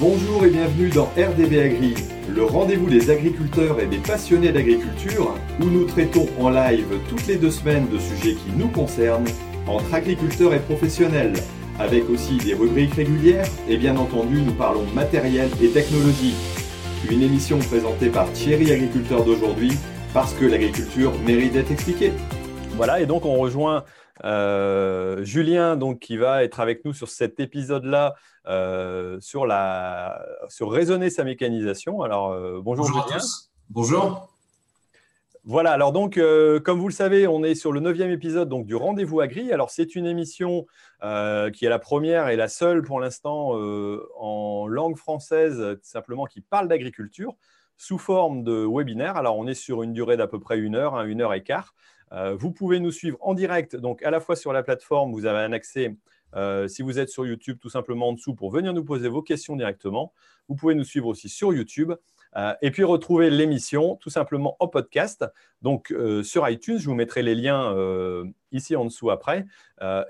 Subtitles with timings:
[0.00, 1.94] Bonjour et bienvenue dans RDB Agri,
[2.34, 7.36] le rendez-vous des agriculteurs et des passionnés d'agriculture, où nous traitons en live toutes les
[7.36, 9.28] deux semaines de sujets qui nous concernent,
[9.66, 11.34] entre agriculteurs et professionnels,
[11.78, 16.34] avec aussi des rubriques régulières, et bien entendu nous parlons matériel et technologie.
[17.10, 19.72] Une émission présentée par Thierry Agriculteur d'aujourd'hui,
[20.14, 22.14] parce que l'agriculture mérite d'être expliquée.
[22.70, 23.84] Voilà, et donc on rejoint
[24.24, 28.14] euh, Julien, donc, qui va être avec nous sur cet épisode-là,
[29.20, 32.02] sur, la, sur raisonner sa mécanisation.
[32.02, 33.16] Alors, euh, bonjour, bonjour Julien.
[33.16, 33.50] à tous.
[33.68, 34.28] Bonjour.
[35.44, 36.20] Voilà, alors donc,
[36.64, 39.52] comme vous le savez, on est sur le neuvième épisode donc, du Rendez-vous Agri.
[39.52, 40.66] Alors, c'est une émission
[41.00, 43.52] qui est la première et la seule pour l'instant
[44.18, 47.36] en langue française, simplement qui parle d'agriculture
[47.78, 49.16] sous forme de webinaire.
[49.16, 51.42] Alors, on est sur une durée d'à peu près une heure, hein, une heure et
[51.42, 51.74] quart.
[52.12, 55.26] Euh, vous pouvez nous suivre en direct, donc à la fois sur la plateforme, vous
[55.26, 55.96] avez un accès,
[56.34, 59.22] euh, si vous êtes sur YouTube, tout simplement en dessous pour venir nous poser vos
[59.22, 60.12] questions directement.
[60.48, 61.92] Vous pouvez nous suivre aussi sur YouTube.
[62.36, 65.24] Euh, et puis retrouver l'émission tout simplement en podcast.
[65.62, 67.74] Donc euh, sur iTunes, je vous mettrai les liens
[68.52, 69.46] ici en dessous après,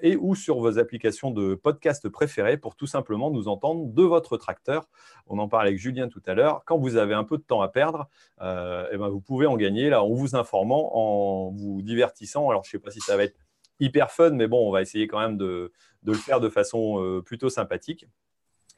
[0.02, 4.36] et ou sur vos applications de podcast préférées pour tout simplement nous entendre de votre
[4.36, 4.88] tracteur.
[5.26, 6.62] On en parlait avec Julien tout à l'heure.
[6.66, 8.08] Quand vous avez un peu de temps à perdre,
[8.40, 12.48] eh ben, vous pouvez en gagner là en vous informant, en vous divertissant.
[12.50, 13.36] Alors je ne sais pas si ça va être
[13.80, 15.72] hyper fun, mais bon, on va essayer quand même de
[16.04, 18.06] le faire de façon plutôt sympathique.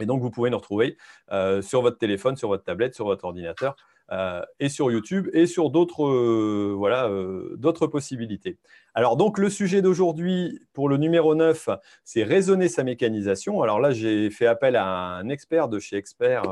[0.01, 0.97] Et donc, vous pouvez nous retrouver
[1.31, 3.77] euh, sur votre téléphone, sur votre tablette, sur votre ordinateur
[4.11, 7.09] euh, et sur YouTube et sur d'autres euh, voilà,
[7.57, 8.59] d'autres possibilités.
[8.95, 11.69] Alors, donc, le sujet d'aujourd'hui pour le numéro 9,
[12.05, 13.63] c'est raisonner sa mécanisation.
[13.63, 16.43] Alors là, j'ai fait appel à un expert de chez Expert,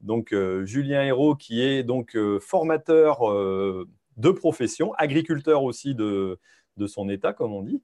[0.00, 3.20] donc Julien Hérault, qui est donc formateur
[4.16, 6.38] de profession, agriculteur aussi de,
[6.76, 7.82] de, son état, comme on dit.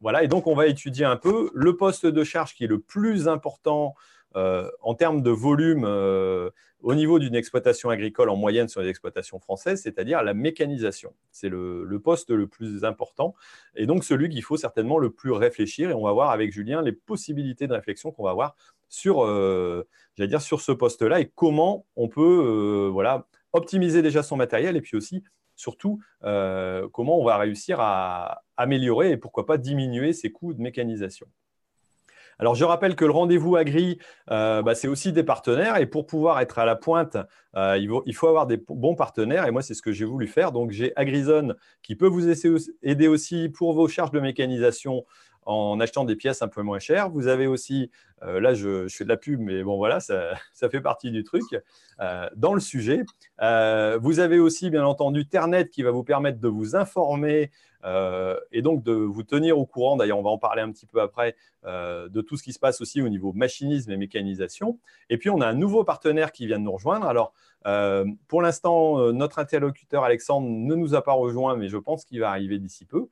[0.00, 2.80] Voilà, et donc on va étudier un peu le poste de charge qui est le
[2.80, 3.94] plus important
[4.36, 6.50] euh, en termes de volume euh,
[6.82, 11.14] au niveau d'une exploitation agricole en moyenne sur les exploitations françaises, c'est-à-dire la mécanisation.
[11.30, 13.34] C'est le, poste le plus important
[13.74, 15.90] et donc celui qu'il faut certainement le plus réfléchir.
[15.90, 18.54] Et on va voir avec Julien les possibilités de réflexion qu'on va avoir
[18.90, 19.88] sur, euh,
[20.18, 24.98] dire, sur ce poste-là et comment on peut voilà, optimiser déjà son matériel et puis
[24.98, 25.24] aussi
[25.56, 30.60] surtout euh, comment on va réussir à améliorer et pourquoi pas diminuer ces coûts de
[30.60, 31.26] mécanisation.
[32.38, 33.98] Alors, je rappelle que le rendez-vous agri,
[34.30, 35.78] euh, bah, c'est aussi des partenaires.
[35.78, 37.16] Et pour pouvoir être à la pointe,
[37.56, 39.46] euh, il, faut, avoir des bons partenaires.
[39.46, 40.52] Et moi, c'est ce que j'ai voulu faire.
[40.52, 42.28] Donc, j'ai Agrizone qui peut vous
[42.82, 45.06] aider aussi pour vos charges de mécanisation
[45.46, 47.08] en achetant des pièces un peu moins chères.
[47.08, 47.90] Vous avez aussi,
[48.22, 51.44] euh, là je, fais de la pub, mais bon voilà, ça, fait partie du truc,
[52.00, 53.04] euh, dans le sujet.
[53.42, 57.50] Euh, vous avez aussi bien entendu Ternet qui va vous permettre de vous informer
[58.50, 61.00] et donc de vous tenir au courant, d'ailleurs on va en parler un petit peu
[61.00, 64.80] après, de tout ce qui se passe aussi au niveau machinisme et mécanisation.
[65.08, 67.06] Et puis on a un nouveau partenaire qui vient de nous rejoindre.
[67.06, 67.32] Alors
[68.26, 72.30] pour l'instant, notre interlocuteur Alexandre ne nous a pas rejoint, mais je pense qu'il va
[72.30, 73.06] arriver d'ici peu.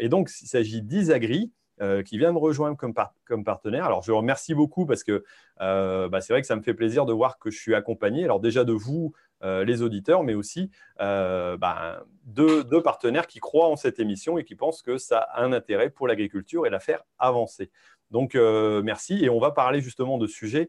[0.00, 1.52] et donc il s'agit d'Isagri.
[1.80, 3.86] Euh, qui vient me rejoindre comme, partenaire.
[3.86, 5.24] Alors, je remercie beaucoup parce que
[5.62, 8.24] euh, bah, c'est vrai que ça me fait plaisir de voir que je suis accompagné.
[8.24, 13.76] Alors, déjà de vous, euh, les auditeurs, mais aussi bah, de, partenaires qui croient en
[13.76, 17.02] cette émission et qui pensent que ça a un intérêt pour l'agriculture et la faire
[17.18, 17.70] avancer.
[18.10, 19.24] Donc, merci.
[19.24, 20.68] Et on va parler justement de sujets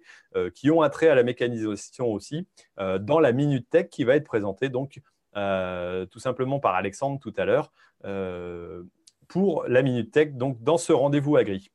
[0.56, 2.47] qui ont attrait à la mécanisation aussi
[2.78, 5.02] dans la Minute Tech qui va être présentée donc
[5.34, 7.74] tout simplement par Alexandre tout à l'heure
[9.33, 11.71] pour la Minute Tech, donc dans ce rendez-vous agri.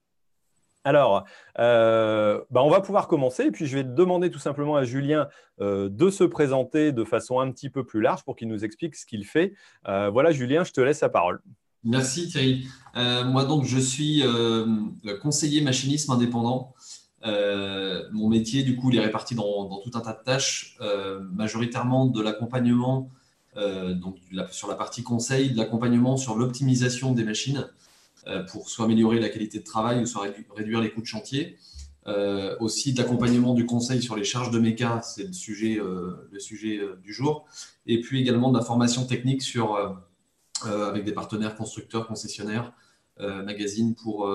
[0.85, 1.25] Alors,
[1.59, 5.27] euh, bah, on va pouvoir commencer, et puis je vais demander tout simplement à Julien
[5.61, 8.95] euh, de se présenter de façon un petit peu plus large pour qu'il nous explique
[8.95, 9.55] ce qu'il fait.
[9.89, 11.41] Euh, voilà, Julien, je te laisse la parole.
[11.83, 12.69] Merci Thierry.
[12.95, 14.23] moi donc, je suis
[15.21, 16.75] conseiller machinisme indépendant.
[17.25, 20.79] mon métier, du coup, il est réparti dans, dans, tout un tas de tâches,
[21.33, 23.11] majoritairement de l'accompagnement
[23.59, 24.17] euh, donc
[24.51, 27.69] sur la partie conseil, de l'accompagnement sur l'optimisation des machines
[28.29, 31.57] euh, pour soit améliorer la qualité de travail ou soit réduire les coûts de chantier.
[32.07, 36.39] Euh, aussi de l'accompagnement du conseil sur les charges de méca, c'est le sujet, le
[36.39, 37.47] sujet du jour.
[37.87, 39.43] Et puis également de la formation technique
[40.65, 42.73] avec des partenaires constructeurs, concessionnaires,
[43.19, 44.27] magazines pour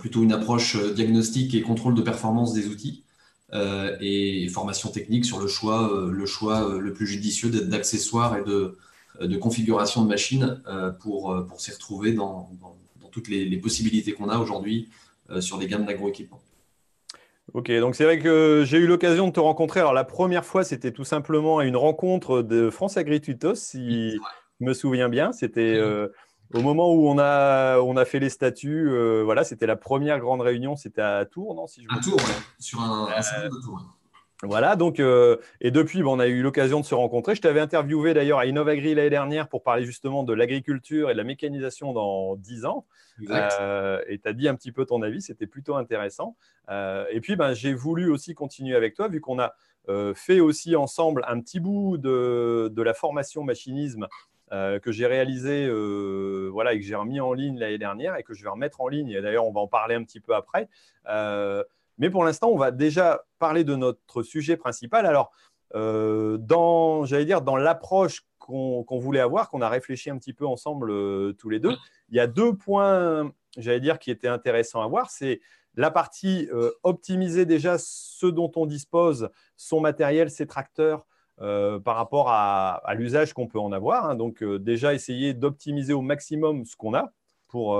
[0.00, 3.04] plutôt une approche diagnostique et contrôle de performance des outils.
[3.52, 8.38] Euh, et formation technique sur le choix, euh, le, choix euh, le plus judicieux d'accessoires
[8.38, 8.78] et de,
[9.20, 10.62] de, configuration de machines
[11.00, 12.76] pour, pour s'y retrouver dans, dans,
[13.10, 14.88] toutes les, possibilités qu'on a aujourd'hui
[15.40, 16.40] sur les gammes d'agroéquipement.
[17.52, 19.80] Ok, donc c'est vrai que j'ai eu l'occasion de te rencontrer.
[19.80, 24.12] Alors la première fois, c'était tout simplement à une rencontre de France Agrituitos, si
[24.60, 25.32] je me souviens bien.
[25.32, 25.76] C'était
[26.54, 28.90] au moment où on a, on a fait les statuts,
[29.24, 32.20] voilà, c'était la première grande réunion, c'était à Tours, non si je À Tours,
[32.58, 34.00] sur un, un de Tours.
[34.42, 37.34] Voilà, donc, euh, et depuis, on a eu l'occasion de se rencontrer.
[37.34, 41.18] Je t'avais interviewé d'ailleurs à Innovagri l'année dernière pour parler justement de l'agriculture et de
[41.18, 42.86] la mécanisation dans 10 ans.
[43.28, 46.36] Euh, et tu as dit un petit peu ton avis, c'était plutôt intéressant.
[46.70, 49.54] Euh, et puis, ben, j'ai voulu aussi continuer avec toi, vu qu'on a
[50.14, 54.06] fait aussi ensemble un petit bout de, de la formation machinisme
[54.50, 55.70] que j'ai réalisé
[56.50, 58.88] voilà, et que j'ai remis en ligne l'année dernière et que je vais remettre en
[58.88, 59.10] ligne.
[59.10, 60.68] Et d'ailleurs, on va en parler un petit peu après.
[61.98, 65.06] Mais pour l'instant, on va déjà parler de notre sujet principal.
[65.06, 65.32] Alors,
[65.74, 70.46] euh, dans, j'allais dire, dans l'approche qu'on voulait avoir, qu'on a réfléchi un petit peu
[70.46, 71.76] ensemble euh, tous les deux,
[72.08, 75.10] il y a deux points, j'allais dire, qui étaient intéressants à voir.
[75.10, 75.40] C'est
[75.76, 81.06] la partie euh, optimiser déjà ce dont on dispose, son matériel, ses tracteurs,
[81.40, 84.04] par rapport à, l'usage qu'on peut en avoir.
[84.04, 84.14] Hein.
[84.14, 87.12] Donc, déjà essayer d'optimiser au maximum ce qu'on a
[87.48, 87.76] pour,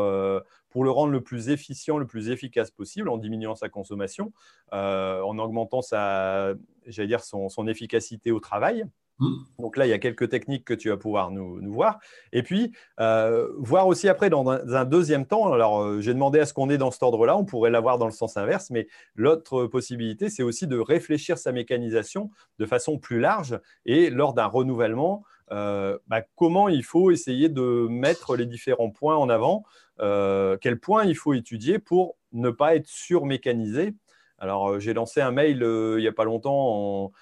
[0.70, 4.32] pour le rendre le plus efficient, le plus efficace possible, en diminuant sa consommation,
[4.72, 6.54] euh, en augmentant sa,
[6.86, 8.84] dire son, efficacité au travail.
[9.20, 9.34] Mmh.
[9.58, 12.00] Donc là, il y a quelques techniques que tu vas pouvoir nous, voir.
[12.32, 16.46] Et puis, euh, voir aussi après, dans un, deuxième temps, alors euh, j'ai demandé à
[16.46, 19.66] ce qu'on ait dans cet ordre-là, on pourrait l'avoir dans le sens inverse, mais l'autre
[19.66, 25.22] possibilité, c'est aussi de réfléchir sa mécanisation de façon plus large et lors d'un renouvellement,
[25.50, 29.64] bah, comment il faut essayer de mettre les différents points en avant
[30.00, 33.94] euh, quel point il faut étudier pour ne pas être surmécanisé.
[34.38, 37.12] Alors, euh, j'ai lancé un mail euh, il n'y a pas longtemps en,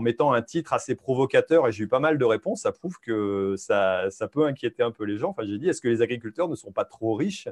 [0.00, 2.62] mettant un titre assez provocateur et j'ai eu pas mal de réponses.
[2.62, 5.30] Ça prouve que ça, peut inquiéter un peu les gens.
[5.30, 7.48] Enfin, j'ai dit, est-ce que les agriculteurs ne sont pas trop riches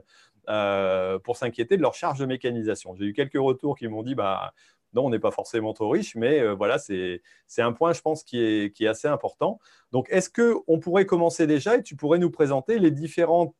[1.25, 2.95] pour s'inquiéter de leur charge de mécanisation?
[2.95, 4.53] J'ai eu quelques retours qui m'ont dit, bah,
[4.95, 7.21] non, on n'est pas forcément trop riche, mais voilà, c'est
[7.59, 9.59] un point, je pense, qui est, qui est assez important.
[9.93, 13.55] Donc, est-ce qu'on pourrait commencer déjà et tu pourrais nous présenter les différentes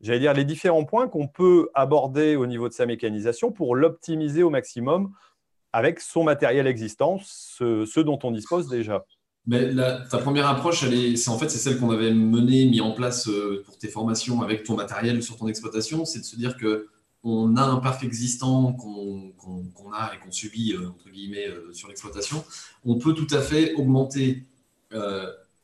[0.00, 4.42] j'allais dire, les différents points qu'on peut aborder au niveau de sa mécanisation pour l'optimiser
[4.42, 5.12] au maximum
[5.72, 9.04] avec son matériel existant, ce, dont on dispose déjà.
[9.46, 9.74] Mais
[10.10, 10.84] ta première approche,
[11.16, 14.42] c'est en fait c'est celle qu'on avait menée, mis en place euh, pour tes formations
[14.42, 16.88] avec ton matériel sur ton exploitation, c'est de se dire que
[17.24, 21.88] on a un parc existant qu'on a et qu'on subit euh, entre guillemets euh, sur
[21.88, 22.44] l'exploitation.
[22.84, 24.44] On peut tout à fait augmenter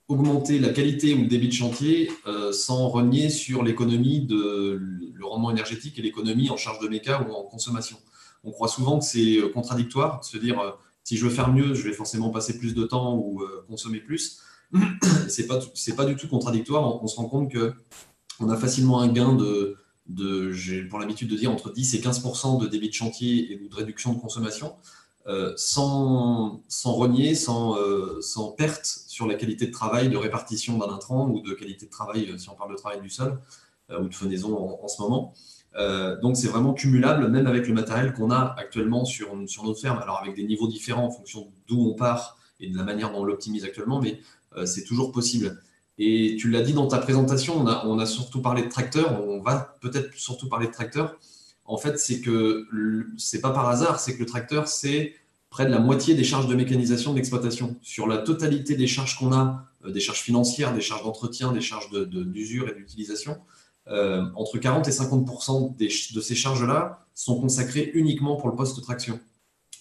[0.07, 2.11] augmenter la qualité ou le débit de chantier
[2.53, 4.79] sans renier sur l'économie de
[5.15, 7.97] le rendement énergétique et l'économie en charge de méca ou en consommation.
[8.45, 10.71] On croit souvent que c'est euh, contradictoire, se dire euh,
[11.03, 14.41] si je veux faire mieux, je vais forcément passer plus de temps ou consommer plus.
[15.29, 15.61] c'est pas
[15.97, 17.03] pas du tout contradictoire.
[17.03, 17.75] On, se rend compte que
[18.41, 19.77] on a facilement un gain de
[20.53, 22.23] j'ai pour l'habitude de dire entre 10 et 15
[22.59, 24.75] de débit de chantier et de réduction de consommation.
[25.27, 30.77] Euh, sans, sans, renier, sans, euh, sans, perte sur la qualité de travail, de répartition
[30.77, 33.41] d'un intrant ou de qualité de travail, euh, si on parle de travail du sol
[33.91, 35.35] ou de fenaison en, ce moment.
[36.23, 39.99] Donc c'est vraiment cumulable, même avec le matériel qu'on a actuellement sur, sur notre ferme,
[39.99, 43.21] alors avec des niveaux différents en fonction d'où on part et de la manière dont
[43.21, 44.21] on l'optimise actuellement, mais
[44.65, 45.61] c'est toujours possible.
[45.99, 49.77] Et tu l'as dit dans ta présentation, on a, surtout parlé de tracteurs, on va
[49.81, 51.17] peut-être surtout parler de tracteurs
[51.65, 52.67] en fait, c'est que
[53.17, 55.15] c'est pas par hasard, c'est que le tracteur, c'est
[55.51, 57.77] près de la moitié des charges de mécanisation d'exploitation.
[57.81, 61.61] Sur la totalité des charges qu'on a, euh, des charges financières, des charges d'entretien, des
[61.61, 63.39] charges d'usure et d'utilisation,
[63.89, 65.77] euh, entre 40 et 50%
[66.15, 69.21] de ces charges-là sont consacrées uniquement pour le poste traction.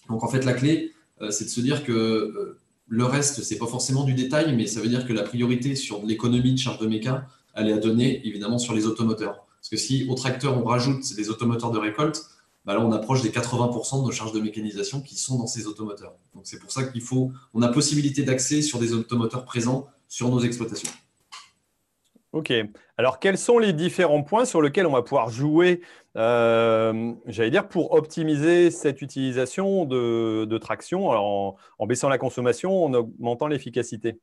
[0.10, 0.92] Donc en fait, la clé,
[1.22, 2.57] euh, c'est de se dire que
[2.88, 6.06] le reste, c'est pas forcément du détail, mais ça veut dire que la priorité sur
[6.06, 9.45] l'économie de charge de méca, elle est à donner évidemment sur les automoteurs.
[9.62, 12.26] Parce que si au tracteur, on rajoute des automoteurs de récolte,
[12.66, 15.68] bah là, on approche des 80% de nos charges de mécanisation qui sont dans ces
[15.68, 16.14] automoteurs.
[16.33, 20.30] Donc, c'est pour ça qu'il faut, on a possibilité d'accès sur des automoteurs présents sur
[20.30, 20.90] nos exploitations.
[22.33, 22.52] Ok.
[22.97, 25.81] Alors, quels sont les différents points sur lesquels on va pouvoir jouer,
[26.18, 33.45] euh, j'allais dire, pour optimiser cette utilisation de, traction en, baissant la consommation, en augmentant
[33.45, 34.19] l'efficacité?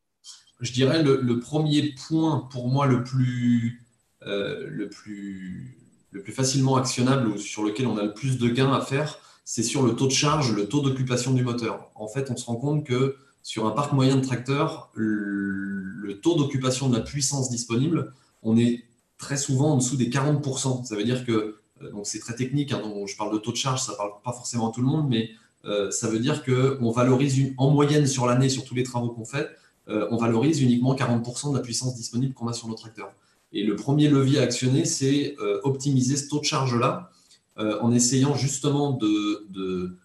[0.60, 3.86] Je dirais le, le, premier point pour moi le plus,
[4.26, 5.78] euh, le, plus,
[6.10, 9.20] le plus facilement actionnable ou sur lequel on a le plus de gains à faire,
[9.44, 11.92] c'est sur le taux de charge, le taux d'occupation du moteur.
[11.94, 16.34] En fait, on se rend compte que sur un parc moyen de tracteurs, le, taux
[16.34, 18.84] d'occupation de la puissance disponible, on est
[19.16, 20.84] très souvent en dessous des 40%.
[20.84, 23.56] Ça veut dire que, euh, donc c'est très technique, hein, je parle de taux de
[23.56, 25.30] charge, ça ne parle pas forcément à tout le monde, mais
[25.64, 29.24] euh, ça veut dire qu'on valorise en moyenne sur l'année, sur tous les travaux qu'on
[29.24, 29.48] fait,
[29.86, 33.12] on valorise uniquement 40% de la puissance disponible qu'on a sur nos tracteurs.
[33.52, 37.10] Et le premier levier à actionner, c'est euh, optimiser ce taux de charge-là
[37.58, 39.98] euh, en essayant justement euh,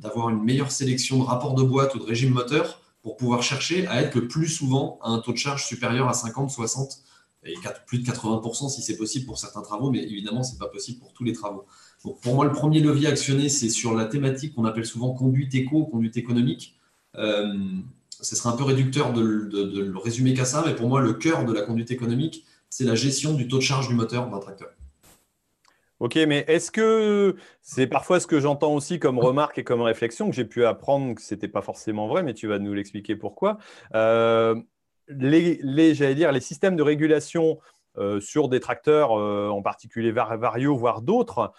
[0.00, 3.86] d'avoir une meilleure sélection de rapports de boîte ou de régime moteur pour pouvoir chercher
[3.86, 7.02] à être le plus souvent à un taux de charge supérieur à 50, 60
[7.44, 7.54] et
[7.86, 10.98] plus de 80% si c'est possible pour certains travaux, mais évidemment, ce n'est pas possible
[10.98, 11.64] pour tous les travaux.
[12.02, 15.84] Pour moi, le premier levier actionné, c'est sur la thématique qu'on appelle souvent conduite éco,
[15.86, 16.76] conduite économique.
[17.16, 17.54] Euh,
[18.20, 21.44] ce serait un peu réducteur de, le résumer qu'à ça, mais pour moi, le cœur
[21.44, 24.68] de la conduite économique, c'est la gestion du taux de charge du moteur d'un tracteur.
[26.00, 30.30] Ok, mais est-ce que c'est parfois ce que j'entends aussi comme remarque et comme réflexion
[30.30, 33.16] que j'ai pu apprendre que ce n'était pas forcément vrai, mais tu vas nous l'expliquer
[33.16, 33.58] pourquoi.
[33.96, 34.54] Euh,
[35.08, 37.58] les, j'allais dire, les systèmes de régulation
[37.96, 41.52] euh, sur des tracteurs, euh, en particulier Vario, voire d'autres,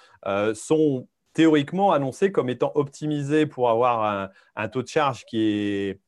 [0.54, 6.00] sont théoriquement annoncés comme étant optimisés pour avoir un, un, taux de charge qui est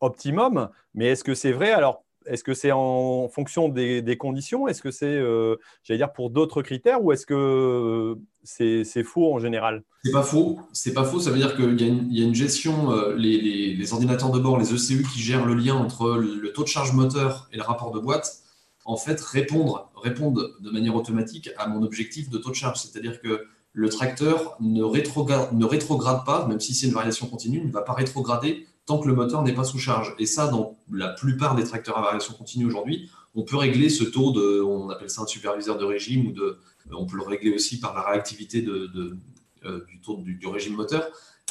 [0.00, 0.68] optimum.
[0.92, 1.70] Mais est-ce que c'est vrai?
[1.72, 4.68] Alors, est-ce que c'est en fonction des, conditions?
[4.68, 9.32] Est-ce que c'est, euh, j'allais dire, pour d'autres critères ou est-ce que euh, c'est, faux
[9.32, 9.82] en général?
[10.04, 10.60] C'est pas faux.
[10.72, 11.20] C'est pas faux.
[11.20, 15.02] Ça veut dire qu'il y, a une gestion, euh, les, ordinateurs de bord, les ECU
[15.02, 18.42] qui gèrent le lien entre le taux de charge moteur et le rapport de boîte,
[18.84, 22.80] en fait, répondre, répondent de manière automatique à mon objectif de taux de charge.
[22.80, 27.60] C'est-à-dire que le tracteur ne rétrograde, ne rétrograde pas, même si c'est une variation continue,
[27.60, 30.14] ne va pas rétrograder tant que le moteur n'est pas sous charge.
[30.18, 34.02] Et ça, dans la plupart des tracteurs à variation continue aujourd'hui, on peut régler ce
[34.02, 36.58] taux de, on appelle ça un superviseur de régime, ou de,
[36.90, 41.06] on peut le régler aussi par la réactivité euh, du taux du, régime moteur.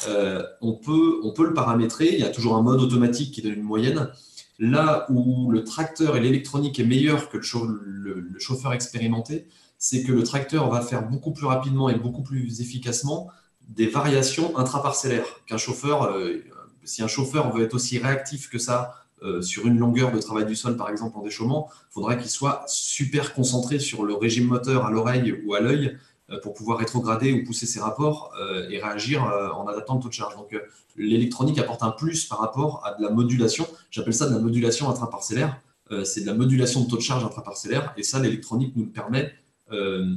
[0.08, 3.40] Euh, on, peut, on peut le paramétrer, il y a toujours un mode automatique qui
[3.40, 4.10] donne une moyenne.
[4.58, 9.46] Là où le tracteur et l'électronique est meilleur que le, chauffeur expérimenté,
[9.78, 13.28] c'est que le tracteur va faire beaucoup plus rapidement et beaucoup plus efficacement
[13.68, 16.02] des variations intraparcellaires qu'un chauffeur.
[16.02, 16.42] Euh,
[16.88, 20.46] si un chauffeur veut être aussi réactif que ça euh, sur une longueur de travail
[20.46, 24.46] du sol, par exemple en déchaussement, il faudrait qu'il soit super concentré sur le régime
[24.46, 25.96] moteur à l'oreille ou à l'œil
[26.30, 30.08] euh, pour pouvoir rétrograder ou pousser ses rapports euh, et réagir en adaptant le taux
[30.08, 30.36] de charge.
[30.36, 30.56] Donc
[30.96, 33.66] l'électronique apporte un plus par rapport à de la modulation.
[33.90, 35.60] J'appelle ça de la modulation intraparcellaire.
[36.04, 39.34] c'est de la modulation de taux de charge intraparcellaire et ça, l'électronique nous le permet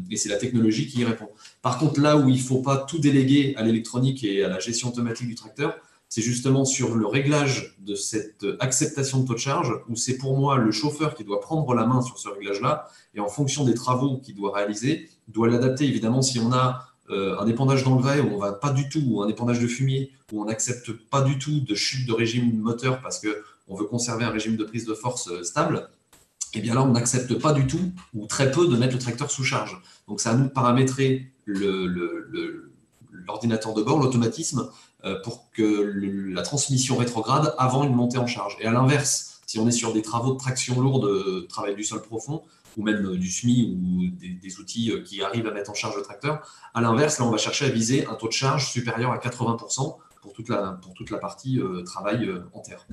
[0.09, 1.27] et c'est la technologie qui y répond.
[1.61, 4.59] Par contre, là où il ne faut pas tout déléguer à l'électronique et à la
[4.59, 5.75] gestion automatique du tracteur,
[6.12, 10.38] c'est justement sur le réglage de cette acceptation de taux de charge, où c'est pour
[10.38, 13.74] moi le chauffeur qui doit prendre la main sur ce réglage-là, et en fonction des
[13.74, 15.86] travaux qu'il doit réaliser, doit l'adapter.
[15.86, 19.24] Évidemment, si on a euh, un épandage d'engrais où on va pas du tout, ou
[19.24, 23.01] un épandage de fumier, où on n'accepte pas du tout de chute de régime moteur
[23.01, 25.89] parce qu'on veut conserver un régime de prise de force euh, stable,
[26.53, 29.32] eh bien là, on n'accepte pas du tout, ou très peu, de mettre le tracteur
[29.32, 29.82] sous charge.
[30.10, 34.70] Donc, c'est à nous de paramétrer l'ordinateur de bord, l'automatisme,
[35.24, 35.63] pour que
[36.34, 38.55] la transmission rétrograde avant une montée en charge.
[38.60, 41.84] Et à l'inverse, si on est sur des travaux de traction lourde, euh, travail du
[41.84, 42.43] sol profond,
[42.77, 46.03] ou même euh, du SMI ou des, outils qui arrivent à mettre en charge le
[46.03, 46.41] tracteur,
[46.74, 49.98] à l'inverse, là, on va chercher à viser un taux de charge supérieur à 80%
[50.22, 52.86] pour toute la, pour toute la partie travail en terre.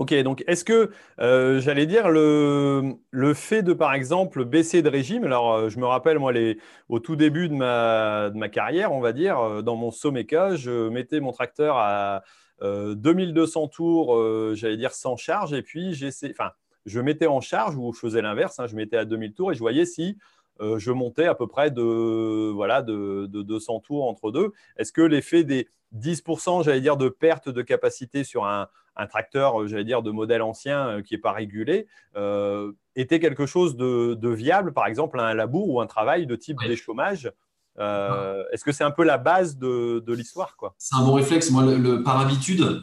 [0.00, 2.94] Ok, donc est-ce que, euh, j'allais dire, le,
[3.34, 6.56] fait de, par exemple, baisser de régime, alors euh, je me rappelle, moi, les,
[6.88, 10.56] au tout début de ma, de ma carrière, on va dire, euh, dans mon Someca,
[10.56, 12.22] je mettais mon tracteur à
[12.62, 14.18] 2200 tours,
[14.54, 15.98] j'allais dire, sans charge, et puis
[16.30, 16.50] enfin,
[16.86, 19.54] je mettais en charge, ou je faisais l'inverse, hein, je mettais à 2000 tours, et
[19.54, 20.16] je voyais si
[20.60, 24.52] je montais à peu près de, voilà, de, de 200 tours entre deux.
[24.76, 28.68] Est-ce que l'effet des 10%, j'allais dire, de perte de capacité sur un,
[29.06, 33.46] tracteur, euh, j'allais dire, de modèle ancien euh, qui n'est pas régulé, euh, était quelque
[33.46, 37.32] chose de, viable, par exemple, un labour ou un travail de type déchômage
[37.78, 41.50] Est-ce que c'est un peu la base de, l'histoire C'est un bon réflexe.
[41.50, 42.82] Moi, le, par habitude,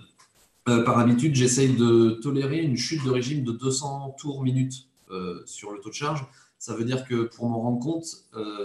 [0.65, 4.89] par habitude j'essaye de tolérer une chute de régime de 200 tours minutes
[5.45, 6.25] sur le taux de charge.
[6.57, 8.05] Ça veut dire que pour m'en rendre compte,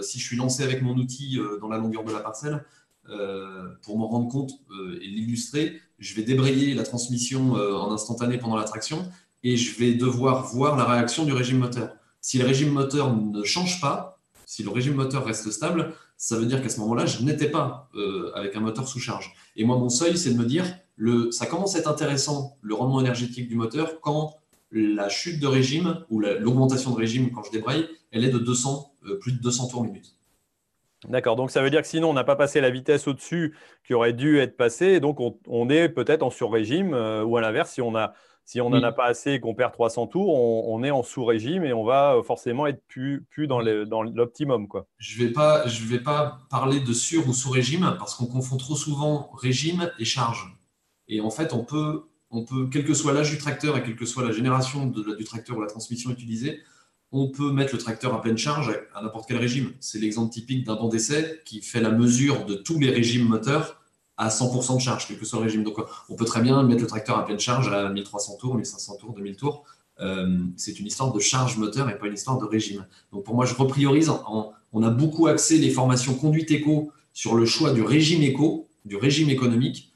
[0.01, 2.63] si je suis lancé avec mon outil dans la longueur de la parcelle,
[3.09, 7.91] euh, pour m'en rendre compte euh, et l'illustrer, je vais débrayer la transmission euh, en
[7.91, 9.09] instantané pendant la traction
[9.43, 11.95] et je vais devoir voir la réaction du régime moteur.
[12.19, 16.45] Si le régime moteur ne change pas, si le régime moteur reste stable, ça veut
[16.45, 17.89] dire qu'à ce moment-là, je n'étais pas
[18.35, 19.33] avec un moteur sous charge.
[19.57, 20.65] Et moi, mon seuil, c'est de me dire,
[21.31, 24.37] ça commence à être intéressant, le rendement énergétique du moteur, quand
[24.71, 28.93] la chute de régime ou l'augmentation de régime quand je débraye, elle est de 200,
[29.19, 30.15] plus de 200 tours minute.
[31.09, 33.55] D'accord, donc ça veut dire que sinon on n'a pas passé la vitesse au-dessus
[33.85, 37.71] qui aurait dû être passée, donc on, est peut-être en sur-régime, euh, ou à l'inverse,
[37.71, 38.13] si on a
[38.45, 41.63] si on n'en a pas assez et qu'on perd 300 tours, on, est en sous-régime
[41.63, 44.67] et on va euh, forcément être plus, plus dans l'optimum.
[44.67, 44.85] Quoi.
[44.97, 48.75] Je ne vais, pas, vais pas parler de sur- ou sous-régime parce qu'on confond trop
[48.75, 50.57] souvent régime et charge.
[51.07, 53.95] Et en fait, on peut, on peut quel que soit l'âge du tracteur et quelle
[53.95, 56.61] que soit la génération du tracteur ou la transmission utilisée,
[57.13, 59.71] on peut mettre le tracteur à pleine charge à n'importe quel régime.
[59.79, 63.79] C'est l'exemple typique d'un banc d'essai qui fait la mesure de tous les régimes moteurs
[64.17, 65.63] à 100% de charge, quel que soit le régime.
[65.63, 65.77] Donc,
[66.09, 69.13] on peut très bien mettre le tracteur à pleine charge à 1300 tours, 1500 tours,
[69.13, 69.63] 2000 tours.
[70.57, 72.85] c'est une histoire de charge moteur et pas une histoire de régime.
[73.11, 74.11] Donc pour moi, je repriorise.
[74.71, 78.95] on a beaucoup axé les formations conduite éco sur le choix du régime éco, du
[78.95, 79.93] régime économique.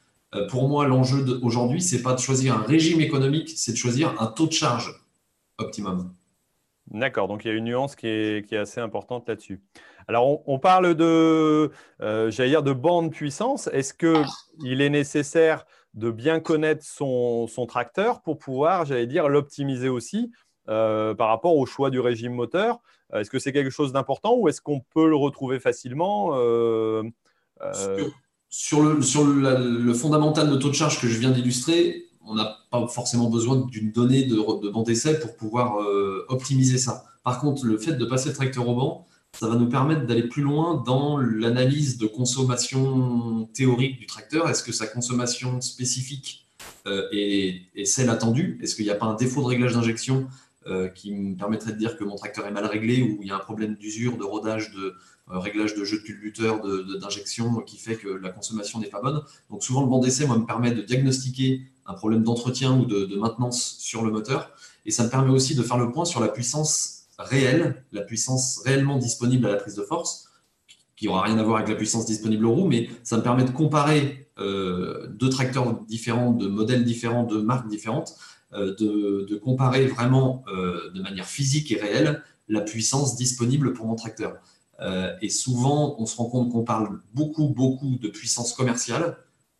[0.49, 4.27] pour moi, l'enjeu aujourd'hui, c'est pas de choisir un régime économique, c'est de choisir un
[4.27, 5.01] taux de charge
[5.57, 6.11] optimum.
[6.91, 9.61] D'accord, donc il y a une nuance qui est, assez importante là-dessus.
[10.07, 11.69] Alors, on, parle de,
[12.01, 13.67] euh, j'allais dire, de bande puissance.
[13.73, 15.65] Est-ce qu'il est nécessaire
[15.95, 20.31] de bien connaître son, tracteur pour pouvoir, j'allais dire, l'optimiser aussi
[20.69, 22.79] euh, par rapport au choix du régime moteur?
[23.13, 27.03] Est-ce que c'est quelque chose d'important ou est-ce qu'on peut le retrouver facilement euh,
[28.49, 32.59] Sur, le, sur le fondamental de taux de charge que je viens d'illustrer, on n'a
[32.69, 37.05] pas forcément besoin d'une donnée de, banc d'essai pour pouvoir euh, optimiser ça.
[37.23, 40.23] Par contre, le fait de passer le tracteur au banc, ça va nous permettre d'aller
[40.27, 44.49] plus loin dans l'analyse de consommation théorique du tracteur.
[44.49, 46.47] Est-ce que sa consommation spécifique
[46.87, 48.59] euh, est, celle attendue?
[48.61, 50.27] Est-ce qu'il n'y a pas un défaut de réglage d'injection
[50.65, 53.31] euh, qui me permettrait de dire que mon tracteur est mal réglé ou il y
[53.31, 54.95] a un problème d'usure, de rodage, de,
[55.27, 56.61] réglage de jeu de culbuteur,
[56.99, 59.21] d'injection qui fait que la consommation n'est pas bonne?
[59.49, 63.77] Donc souvent le banc d'essai me permet de diagnostiquer un problème d'entretien ou de, maintenance
[63.79, 64.51] sur le moteur
[64.85, 68.61] et ça me permet aussi de faire le point sur la puissance réelle, la puissance
[68.65, 70.29] réellement disponible à la prise de force,
[70.95, 73.43] qui n'aura rien à voir avec la puissance disponible aux roues, mais ça me permet
[73.43, 78.15] de comparer euh, deux tracteurs différents, de modèles différents, de marques différentes,
[78.53, 84.37] euh, de, comparer vraiment de manière physique et réelle la puissance disponible pour mon tracteur.
[84.79, 89.11] Euh, et souvent, on se rend compte qu'on parle beaucoup, beaucoup de puissance commerciale, euh,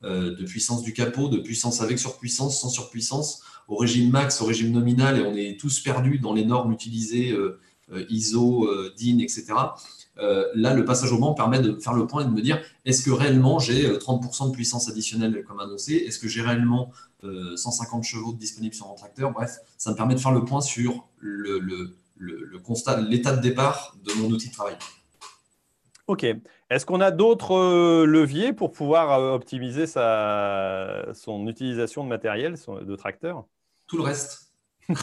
[0.03, 4.71] de puissance du capot, de puissance avec surpuissance, sans surpuissance, au régime max, au régime
[4.71, 7.59] nominal, et on est tous perdus dans les normes utilisées, euh,
[8.09, 9.45] ISO, DIN, etc.
[10.17, 13.01] là, le passage au banc permet de faire le point et de me dire est-ce
[13.01, 15.93] que réellement j'ai 30% de puissance additionnelle comme annoncé?
[15.93, 16.91] Est-ce que j'ai réellement
[17.23, 19.31] 150 chevaux disponibles sur mon tracteur?
[19.31, 24.13] Bref, ça me permet de faire le point sur le constat, l'état de départ de
[24.21, 24.75] mon outil de travail.
[26.07, 26.25] Ok.
[26.69, 32.95] Est-ce qu'on a d'autres euh, leviers pour pouvoir euh, optimiser son utilisation de matériel, de
[32.95, 33.45] tracteur?
[33.87, 34.53] Tout le reste.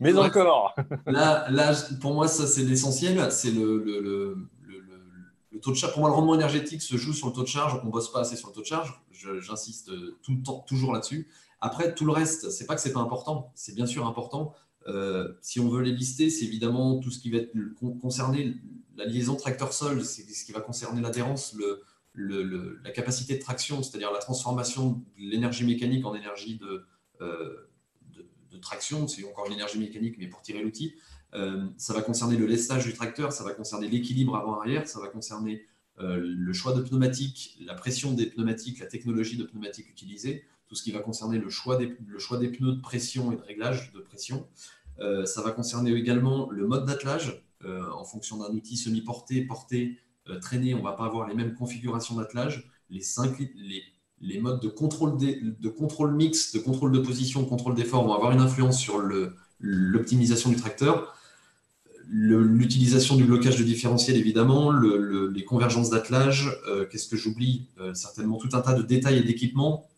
[0.00, 0.74] Mais encore.
[1.06, 3.30] là, là, pour moi, ça c'est l'essentiel.
[3.30, 4.48] C'est le,
[5.60, 5.92] taux de charge.
[5.92, 7.78] Pour moi, le rendement énergétique se joue sur le taux de charge.
[7.82, 9.02] On ne bosse pas assez sur le taux de charge.
[9.10, 9.90] J'insiste
[10.22, 11.28] tout le temps, toujours là-dessus.
[11.60, 13.52] Après, tout le reste, c'est pas que c'est pas important.
[13.54, 14.54] C'est bien sûr important.
[14.88, 17.52] Euh, si on veut les lister, c'est évidemment tout ce qui va être
[18.00, 18.56] concerné
[18.96, 21.56] la liaison tracteur-sol, c'est ce qui va concerner l'adhérence,
[22.14, 26.84] la capacité de traction, c'est-à-dire la transformation de l'énergie mécanique en énergie de,
[27.20, 27.68] euh,
[28.60, 30.94] traction, c'est encore une énergie mécanique, mais pour tirer l'outil.
[31.34, 35.08] Euh, ça va concerner le lestage du tracteur, ça va concerner l'équilibre avant-arrière, ça va
[35.08, 35.66] concerner
[35.98, 40.76] euh, le choix de pneumatiques, la pression des pneumatiques, la technologie de pneumatiques utilisée, tout
[40.76, 44.46] ce qui va concerner le choix des, pneus de pression et de réglage de pression.
[45.24, 49.98] ça va concerner également le mode d'attelage, en fonction d'un outil semi-porté, porté,
[50.28, 52.70] euh, traîné, on ne va pas avoir les mêmes configurations d'attelage.
[52.90, 58.12] Les, modes de contrôle, de contrôle mix, de contrôle de position, de contrôle d'effort vont
[58.12, 59.02] avoir une influence sur
[59.58, 61.16] l'optimisation du tracteur.
[62.08, 67.66] L'utilisation du blocage de différentiel, évidemment, les convergences d'attelage, euh, qu'est-ce que j'oublie?
[67.94, 69.91] Certainement tout un tas de détails et d'équipements euh,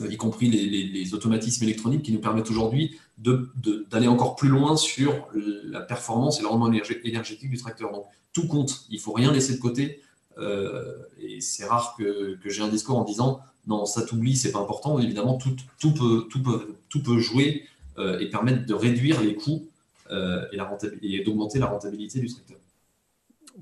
[0.00, 5.80] y compris les, automatismes électroniques qui nous permettent aujourd'hui d'aller encore plus loin sur la
[5.80, 7.92] performance et le rendement énergétique du tracteur.
[7.92, 10.00] Donc tout compte, il ne faut rien laisser de côté.
[10.38, 14.58] Euh, et c'est rare que, j'ai un discours en disant non, ça t'oublie, c'est pas
[14.58, 14.98] important.
[14.98, 17.64] Évidemment, tout, peut, jouer
[17.98, 19.68] euh, et permettre de réduire les coûts
[20.10, 22.58] et d'augmenter la rentabilité du tracteur.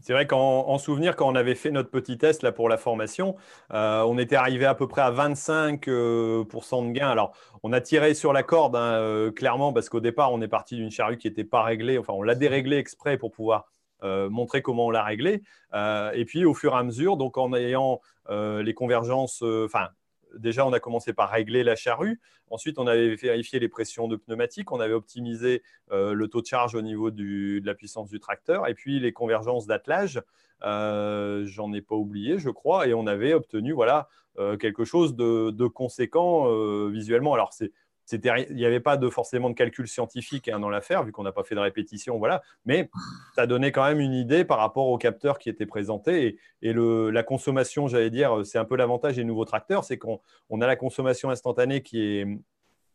[0.01, 3.37] C'est vrai qu'en souvenir, quand on avait fait notre petit test là, pour la formation,
[3.75, 7.09] euh, on était arrivé à peu près à 25% euh, de gain.
[7.09, 10.49] Alors, on a tiré sur la corde, hein, euh, clairement, parce qu'au départ, on est
[10.49, 11.99] parti d'une charrue qui n'était pas réglée.
[11.99, 13.67] Enfin, on l'a déréglée exprès pour pouvoir
[14.05, 15.43] montrer comment on l'a réglée.
[15.73, 19.91] et puis, au fur et à mesure, donc en ayant les convergences, enfin,
[20.39, 22.21] déjà, on a commencé par régler la charrue.
[22.51, 24.73] Ensuite, on avait vérifié les pressions de pneumatiques.
[24.73, 28.69] On avait optimisé euh, le taux de charge au niveau de la puissance du tracteur.
[28.69, 30.23] Et puis, les convergences d'attelage,
[30.63, 32.87] euh, j'en ai pas oublié, je crois.
[32.87, 36.49] Et on avait obtenu voilà, euh, quelque chose de, de conséquent
[36.89, 37.35] visuellement.
[37.35, 37.73] Alors, c'est
[38.11, 41.33] il n'y avait pas de, forcément de calcul scientifique hein, dans l'affaire, vu qu'on n'a
[41.33, 42.43] pas fait de répétition, voilà.
[42.65, 42.91] Mais
[43.35, 46.39] ça donnait quand même une idée par rapport au capteur qui était présenté.
[46.63, 50.21] Et, la consommation, j'allais dire, c'est un peu l'avantage des nouveaux tracteurs, c'est qu'on
[50.61, 52.27] a la consommation instantanée qui est,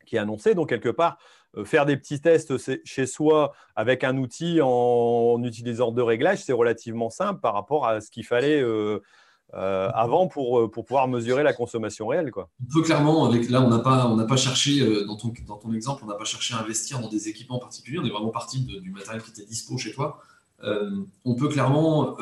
[0.06, 0.56] qui est annoncée.
[0.56, 1.18] Donc, quelque part,
[1.56, 2.54] euh, faire des petits tests
[2.86, 8.02] chez soi avec un outil en, utilisant deux réglages, c'est relativement simple par rapport à
[8.02, 8.62] ce qu'il fallait.
[8.62, 9.02] Euh,
[9.54, 12.32] avant pour, pour pouvoir mesurer la consommation réelle.
[12.32, 12.50] Quoi.
[12.62, 16.04] On peut clairement, avec, là, on n'a pas, pas cherché, dans ton, dans ton exemple,
[16.04, 18.92] on n'a pas cherché à investir dans des équipements particuliers, on est vraiment parti du
[18.92, 20.20] matériel qui était dispo chez toi.
[20.64, 22.18] on peut clairement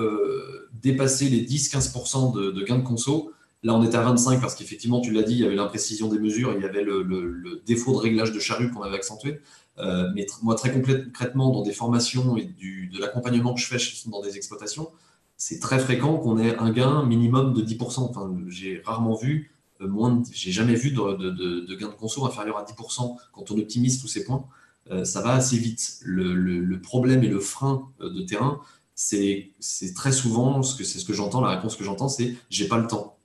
[0.82, 3.32] dépasser les 10-15% de, de gains de conso
[3.66, 6.20] Là, on était à 25 parce qu'effectivement, tu l'as dit, il y avait l'imprécision des
[6.20, 9.42] mesures, il y avait le, défaut de réglage de charrue qu'on avait accentué.
[9.80, 14.22] Euh, mais moi, très concrètement, dans des formations et de l'accompagnement que je fais dans
[14.22, 14.92] des exploitations,
[15.38, 18.02] c'est très fréquent qu'on ait un gain minimum de 10%.
[18.02, 22.58] Enfin, j'ai rarement vu, euh, moins j'ai jamais vu de, de, gain de conso inférieur
[22.58, 24.46] à 10% quand on optimise tous ces points.
[24.92, 26.00] Euh, ça va assez vite.
[26.04, 28.62] Le, problème et le frein de terrain,
[28.94, 29.52] c'est
[29.96, 33.18] très souvent, c'est ce que j'entends, la réponse que j'entends, c'est j'ai pas le temps.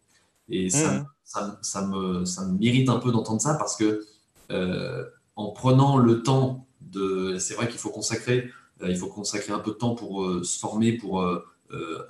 [0.48, 1.04] Et mmh.
[1.24, 4.04] ça, ça, me, ça m'irrite un peu d'entendre ça parce que
[4.50, 5.04] euh,
[5.36, 7.36] en prenant le temps de.
[7.38, 8.50] C'est vrai qu'il faut consacrer,
[8.82, 11.24] euh, il faut consacrer un peu de temps pour euh, se former, pour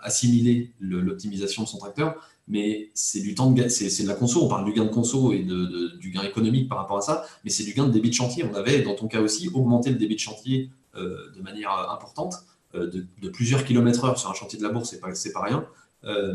[0.02, 2.16] assimiler l'optimisation de son tracteur,
[2.48, 4.44] mais c'est du temps de c'est, de la conso.
[4.44, 7.24] On parle du gain de conso et de, du gain économique par rapport à ça,
[7.44, 8.44] mais c'est du gain de débit de chantier.
[8.44, 12.34] On avait, dans ton cas aussi, augmenté le débit de chantier de manière importante,
[12.74, 15.66] de, plusieurs kilomètres heure sur un chantier de labour, c'est pas, pas rien.
[16.04, 16.34] Euh,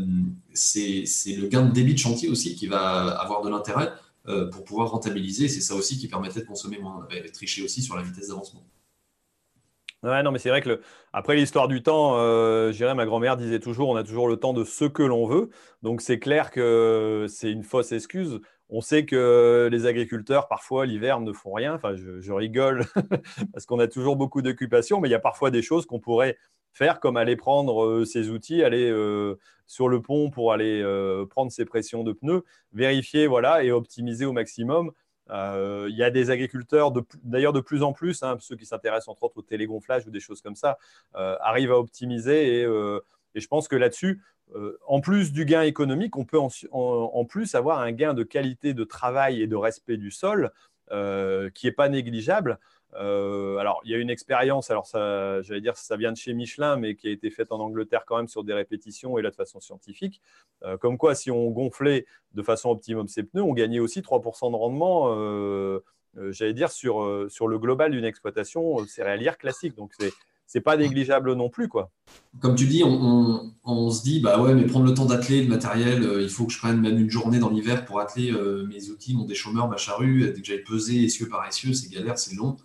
[0.52, 3.92] c'est le gain de débit de chantier aussi qui va avoir de l'intérêt
[4.28, 5.48] euh, pour pouvoir rentabiliser.
[5.48, 6.98] C'est ça aussi qui permettrait de consommer moins.
[6.98, 8.64] On avait triché aussi sur la vitesse d'avancement.
[10.02, 10.80] Ouais, non, mais c'est vrai que
[11.12, 14.52] après l'histoire du temps, euh, je ma grand-mère disait toujours on a toujours le temps
[14.52, 15.50] de ce que l'on veut.
[15.82, 18.40] Donc c'est clair que c'est une fausse excuse.
[18.68, 21.74] On sait que les agriculteurs, parfois, l'hiver, ne font rien.
[21.74, 22.84] Enfin, je, rigole
[23.52, 26.36] parce qu'on a toujours beaucoup d'occupations, mais il y a parfois des choses qu'on pourrait
[26.72, 28.90] faire, comme aller prendre ses outils, aller
[29.66, 34.24] sur le pont pour aller euh, prendre ses pressions de pneus, vérifier voilà, et optimiser
[34.24, 34.92] au maximum.
[35.30, 36.92] Euh, il y a des agriculteurs,
[37.24, 40.20] d'ailleurs de, plus en plus, hein, ceux qui s'intéressent entre autres au télégonflage ou des
[40.20, 40.78] choses comme ça,
[41.16, 42.60] euh, arrivent à optimiser.
[42.60, 42.66] Et,
[43.34, 44.22] je pense que là-dessus,
[44.86, 48.84] en plus du gain économique, on peut en, plus avoir un gain de qualité de
[48.84, 50.52] travail et de respect du sol
[50.88, 52.58] qui n'est pas négligeable.
[52.98, 56.34] Euh, alors, il y a une expérience, alors ça, j'allais dire, ça vient de chez
[56.34, 59.30] Michelin, mais qui a été faite en Angleterre quand même sur des répétitions et là
[59.30, 60.20] de façon scientifique.
[60.64, 64.50] Euh, comme quoi, si on gonflait de façon optimum ses pneus, on gagnait aussi 3%
[64.50, 65.80] de rendement, euh,
[66.30, 69.74] j'allais dire, sur, sur le global d'une exploitation céréalière classique.
[69.76, 70.12] Donc, c'est
[70.48, 71.66] c'est pas négligeable non plus.
[71.66, 71.90] quoi.
[72.38, 76.08] Comme tu dis, on, se dit, bah ouais, mais prendre le temps d'atteler le matériel,
[76.20, 78.32] il faut que je prenne même une journée dans l'hiver pour atteler
[78.68, 82.16] mes outils, mon déchômeur, ma charrue, dès que j'aille peser essieu par essieu, c'est galère,
[82.16, 82.56] c'est long.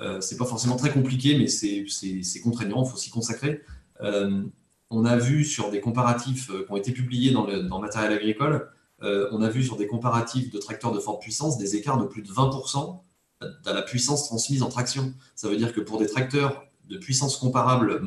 [0.00, 3.62] Euh, c'est pas forcément très compliqué, mais c'est contraignant, il faut s'y consacrer.
[4.02, 4.42] Euh,
[4.90, 8.70] on a vu sur des comparatifs euh, qui ont été publiés dans le, matériel agricole,
[9.02, 12.22] on a vu sur des comparatifs de tracteurs de forte puissance des écarts de plus
[12.22, 12.98] de 20%
[13.40, 15.12] dans la puissance transmise en traction.
[15.34, 18.00] Ça veut dire que pour des tracteurs de puissance comparable,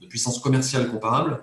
[0.00, 1.40] de puissance commerciale comparable,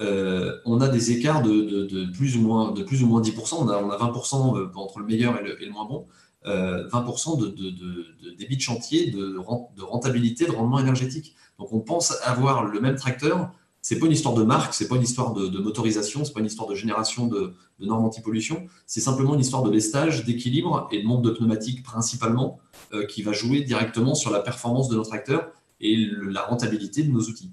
[0.00, 3.54] on a des écarts de, plus ou moins, de plus ou moins 10%.
[3.58, 6.06] On a, on a 20% entre le meilleur et le, et le moins bon.
[6.44, 9.36] 20% de, de, débit de chantier, de,
[9.82, 11.34] rentabilité, de rendement énergétique.
[11.58, 13.50] Donc on pense avoir le même tracteur.
[13.82, 16.46] C'est pas une histoire de marque, c'est pas une histoire de, motorisation, c'est pas une
[16.46, 18.66] histoire de génération de, normes anti-pollution.
[18.86, 22.58] C'est simplement une histoire de lestage, d'équilibre et de monte de pneumatique principalement
[22.92, 25.50] euh, qui va jouer directement sur la performance de nos tracteurs
[25.80, 25.96] et
[26.28, 27.50] la rentabilité de nos outils.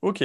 [0.00, 0.24] Ok.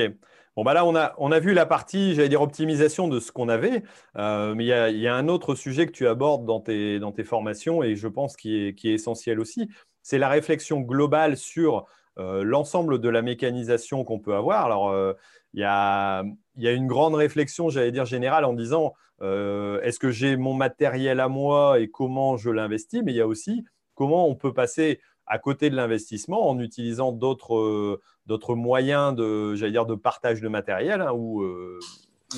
[0.55, 3.31] Bon, bah là, on a, on a vu la partie, j'allais dire, optimisation de ce
[3.31, 3.81] qu'on avait,
[4.17, 7.23] euh, mais il y, a, un autre sujet que tu abordes dans tes, dans tes
[7.23, 9.67] formations et je pense qui est, qui est essentiel aussi,
[10.03, 11.87] c'est la réflexion globale sur
[12.19, 14.65] euh, l'ensemble de la mécanisation qu'on peut avoir.
[14.65, 15.13] Alors, euh,
[15.55, 16.23] il, y a,
[16.57, 21.21] y a une grande réflexion, j'allais dire, générale en disant, est-ce que j'ai mon matériel
[21.21, 23.63] à moi et comment je l'investis, mais il y a aussi
[23.95, 29.71] comment on peut passer à côté de l'investissement en utilisant d'autres d'autres moyens de j'allais
[29.71, 31.79] dire de partage de matériel hein, ou euh,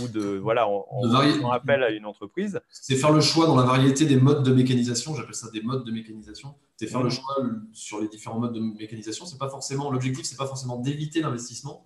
[0.02, 2.60] ou de voilà on, on, appelle à une entreprise.
[2.70, 5.86] C'est faire le choix dans la variété des modes de mécanisation j'appelle ça des modes
[5.86, 6.56] de mécanisation.
[6.78, 7.36] C'est faire le choix
[7.72, 9.26] sur les différents modes de mécanisation.
[9.26, 11.86] C'est pas forcément l'objectif c'est pas forcément d'éviter l'investissement.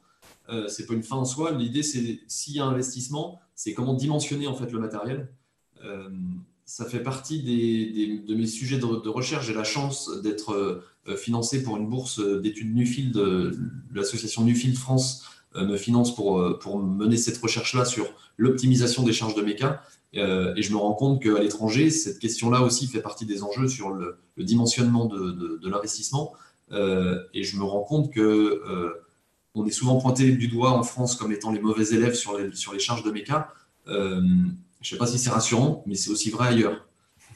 [0.49, 1.51] Euh, c'est pas une fin en soi.
[1.51, 5.29] L'idée c'est s'il y a investissement c'est comment dimensionner en fait le matériel.
[5.83, 6.09] Euh,
[6.69, 9.47] ça fait partie de mes sujets de, recherche.
[9.47, 13.19] J'ai la chance d'être euh, financé pour une bourse d'études Nuffield.
[13.91, 18.05] L'association Nuffield France euh, me finance pour, euh, pour mener cette recherche-là sur
[18.37, 19.81] l'optimisation des charges de méca.
[20.13, 23.89] et je me rends compte qu'à l'étranger, cette question-là aussi fait partie des enjeux sur
[23.89, 26.33] le, dimensionnement de, l'investissement.
[26.71, 28.61] et je me rends compte que
[29.55, 32.53] on est souvent pointé du doigt en France comme étant les mauvais élèves sur les,
[32.53, 33.51] sur les charges de méca.
[34.81, 36.87] Je ne sais pas si c'est rassurant, mais c'est aussi vrai ailleurs.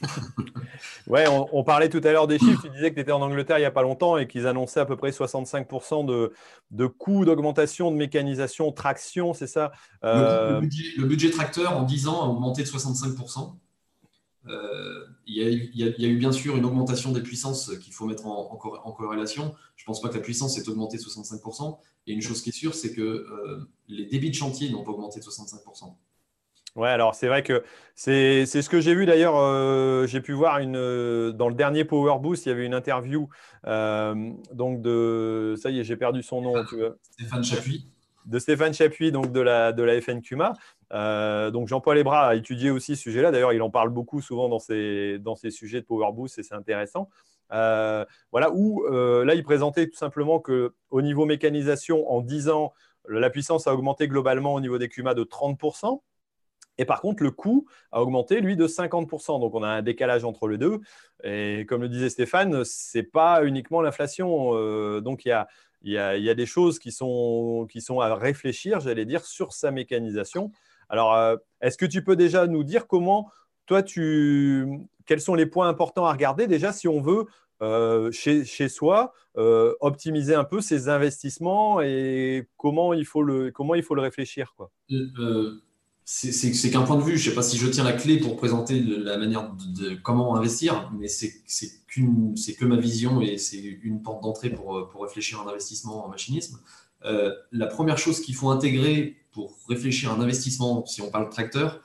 [1.08, 2.62] ouais, on, parlait tout à l'heure des chiffres.
[2.63, 4.79] Tu disais que tu étais en Angleterre il n'y a pas longtemps et qu'ils annonçaient
[4.79, 6.34] à peu près 65% de,
[6.71, 10.60] de coûts d'augmentation de mécanisation, traction, c'est ça le,
[11.06, 13.56] budget, tracteur en 10 ans a augmenté de 65%.
[14.47, 15.36] Euh, il,
[15.73, 19.56] y a, eu bien sûr une augmentation des puissances qu'il faut mettre en, corrélation.
[19.75, 21.77] Je ne pense pas que la puissance ait augmenté de 65%.
[22.08, 24.91] Et une chose qui est sûre, c'est que euh, les débits de chantier n'ont pas
[24.91, 25.95] augmenté de 65%.
[26.76, 29.36] Ouais, alors c'est vrai que c'est ce que j'ai vu d'ailleurs.
[29.38, 32.74] Euh, j'ai pu voir une, euh, dans le dernier Power Boost, il y avait une
[32.74, 33.30] interview
[33.68, 35.54] euh, donc de.
[35.56, 36.56] Ça y est, j'ai perdu son nom.
[37.12, 37.88] Stéphane Chapuis.
[38.26, 40.54] De Stéphane Chapuis, donc de la, de la FNQMA.
[41.52, 43.30] donc Jean-Paul Ebra a étudié aussi ce sujet-là.
[43.32, 46.44] D'ailleurs, il en parle beaucoup souvent dans ses, dans ses sujets de Power Boost et
[46.44, 47.10] c'est intéressant.
[47.52, 52.74] voilà, où là, il présentait tout simplement qu'au niveau mécanisation, en 10 ans,
[53.10, 56.02] la puissance a augmenté globalement au niveau des CUMA de 30%.
[56.78, 59.40] Et par contre, le coût a augmenté, lui, de 50%.
[59.40, 60.80] Donc, on a un décalage entre les deux.
[61.24, 64.52] Et comme le disait Stéphane, ce n'est pas uniquement l'inflation.
[64.56, 65.30] Euh, donc, il
[65.84, 67.68] y a, des choses qui sont,
[68.02, 70.52] à réfléchir, j'allais dire, sur sa mécanisation.
[70.90, 73.30] Alors, euh, est-ce que tu peux déjà nous dire comment,
[73.66, 74.68] toi, tu,
[75.06, 77.26] quels sont les points importants à regarder déjà si on veut
[77.62, 83.84] euh, chez, soi, optimiser un peu ses investissements et comment il faut le, comment il
[83.84, 84.72] faut le réfléchir quoi?
[86.06, 87.18] C'est qu'un point de vue.
[87.18, 90.36] Je ne sais pas si je tiens la clé pour présenter la manière de, comment
[90.36, 91.44] investir, mais c'est
[91.88, 96.60] que ma vision et c'est une porte d'entrée pour, réfléchir à un investissement en machinisme.
[97.06, 101.26] Euh, la première chose qu'il faut intégrer pour réfléchir à un investissement, si on parle
[101.26, 101.82] de tracteur,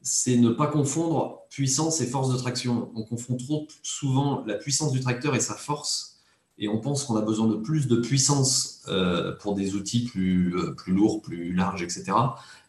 [0.00, 2.90] c'est ne pas confondre puissance et force de traction.
[2.94, 6.20] On confond trop souvent la puissance du tracteur et sa force,
[6.58, 10.56] et on pense qu'on a besoin de plus de puissance euh, pour des outils plus,
[10.56, 12.12] euh, plus lourds, plus larges, etc.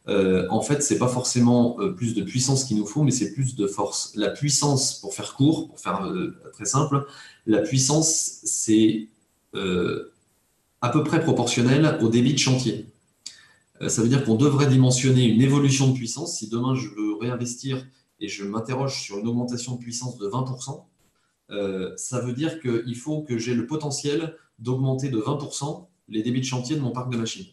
[0.07, 3.33] Euh, en fait, c'est pas forcément euh, plus de puissance qu'il nous faut, mais c'est
[3.33, 4.13] plus de force.
[4.15, 7.05] La puissance, pour faire court, pour faire euh, très simple,
[7.45, 9.09] la puissance, c'est
[10.81, 12.87] à peu près proportionnel au débit de chantier.
[13.87, 16.39] ça veut dire qu'on devrait dimensionner une évolution de puissance.
[16.39, 17.87] Si demain je veux réinvestir
[18.19, 20.83] et je m'interroge sur une augmentation de puissance de 20%,
[21.95, 26.45] ça veut dire qu'il faut que j'ai le potentiel d'augmenter de 20% les débits de
[26.45, 27.45] chantier de mon parc de machines.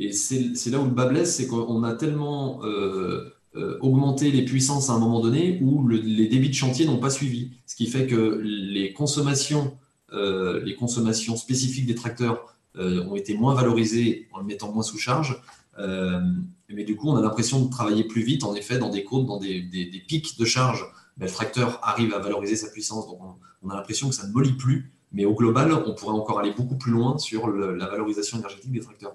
[0.00, 4.46] Et c'est là où le bas blesse, c'est qu'on a tellement euh, euh, augmenté les
[4.46, 7.50] puissances à un moment donné où les débits de chantier n'ont pas suivi.
[7.66, 9.76] Ce qui fait que les consommations,
[10.14, 14.96] euh, les consommations spécifiques des tracteurs ont été moins valorisées en le mettant moins sous
[14.96, 15.42] charge.
[15.76, 19.26] mais du coup, on a l'impression de travailler plus vite, en effet, dans des côtes,
[19.26, 20.86] dans des, pics de charge.
[21.18, 23.18] Ben, le tracteur arrive à valoriser sa puissance, donc
[23.62, 24.92] on, a l'impression que ça ne mollit plus.
[25.12, 28.80] Mais au global, on pourrait encore aller beaucoup plus loin sur la valorisation énergétique des
[28.80, 29.14] tracteurs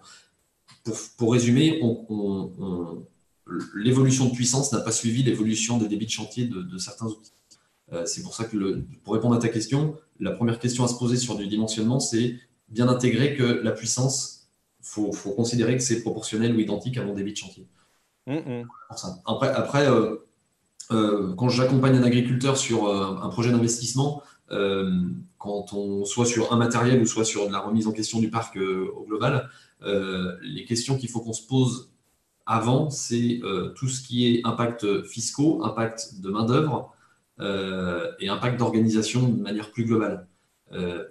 [1.18, 1.82] pour, résumer,
[3.76, 7.32] l'évolution de puissance n'a pas suivi l'évolution des débits de chantier de, certains outils.
[7.94, 10.96] Euh, c'est pour ça que, pour répondre à ta question, la première question à se
[10.96, 14.48] poser sur du dimensionnement, c'est bien intégrer que la puissance,
[14.80, 17.68] il faut, considérer que c'est proportionnel ou identique à mon débit de chantier.
[19.26, 20.16] Après, après euh,
[20.92, 27.02] euh, quand j'accompagne un agriculteur sur un projet d'investissement, quand on soit sur un matériel
[27.02, 29.50] ou soit sur de la remise en question du parc au global,
[29.84, 31.92] euh, les questions qu'il faut qu'on se pose
[32.46, 36.94] avant, c'est euh, tout ce qui est impact fiscaux, impact de main-d'œuvre
[37.40, 40.28] euh, et impact d'organisation de manière plus globale.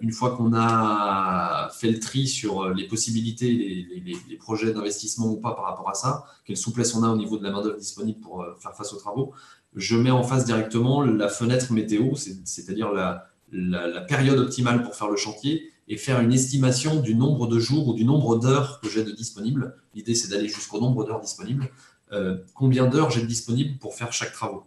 [0.00, 5.54] une fois qu'on a fait le tri sur les possibilités, les, projets d'investissement ou pas
[5.54, 8.44] par rapport à ça, quelle souplesse on a au niveau de la main-d'œuvre disponible pour
[8.58, 9.32] faire face aux travaux,
[9.74, 15.16] je mets en face directement la fenêtre météo, c'est-à-dire la, période optimale pour faire le
[15.16, 19.04] chantier et faire une estimation du nombre de jours ou du nombre d'heures que j'ai
[19.04, 19.76] de disponible.
[19.94, 21.68] L'idée, c'est d'aller jusqu'au nombre d'heures disponibles.
[22.12, 24.64] Euh, combien d'heures j'ai disponible pour faire chaque travaux?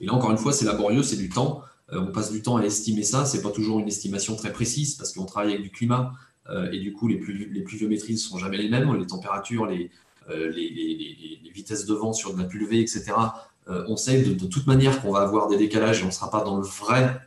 [0.00, 1.62] Et là, encore une fois, c'est laborieux, c'est du temps.
[1.92, 3.26] Euh, on passe du temps à estimer ça.
[3.26, 6.12] Ce n'est pas toujours une estimation très précise parce qu'on travaille avec du climat
[6.48, 8.94] euh, et du coup, les, pluviométries ne sont jamais les mêmes.
[8.98, 9.90] Les températures, les,
[10.30, 13.12] les, vitesses de vent sur de la pluie etc.
[13.88, 16.42] on sait de, toute manière qu'on va avoir des décalages et on ne sera pas
[16.42, 17.20] dans le vrai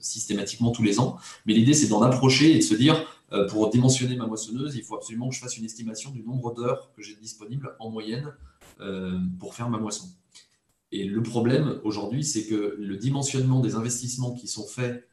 [0.00, 1.18] systématiquement tous les ans.
[1.46, 4.82] Mais l'idée, c'est d'en approcher et de se dire, euh, pour dimensionner ma moissonneuse, il
[4.82, 8.32] faut absolument que je fasse une estimation du nombre d'heures que j'ai disponible en moyenne
[8.80, 10.08] euh, pour faire ma moisson.
[10.90, 15.08] Et le problème aujourd'hui, c'est que le dimensionnement des investissements qui sont faits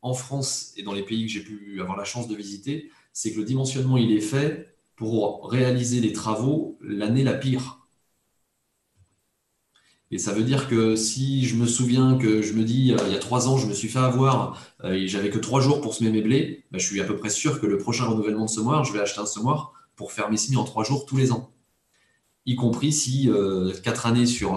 [0.00, 3.32] en France et dans les pays que j'ai pu avoir la chance de visiter, c'est
[3.32, 7.79] que le dimensionnement, il est fait pour réaliser les travaux l'année la pire.
[10.12, 13.12] Et ça veut dire que si je me souviens que je me dis, euh, il
[13.12, 15.80] y a trois ans, je me suis fait avoir euh, et j'avais que trois jours
[15.80, 18.46] pour semer mes blés, bah, je suis à peu près sûr que le prochain renouvellement
[18.46, 21.16] de semoir, je vais acheter un semoir pour faire mes semis en trois jours tous
[21.16, 21.52] les ans.
[22.46, 24.54] Y compris si euh, quatre années sur,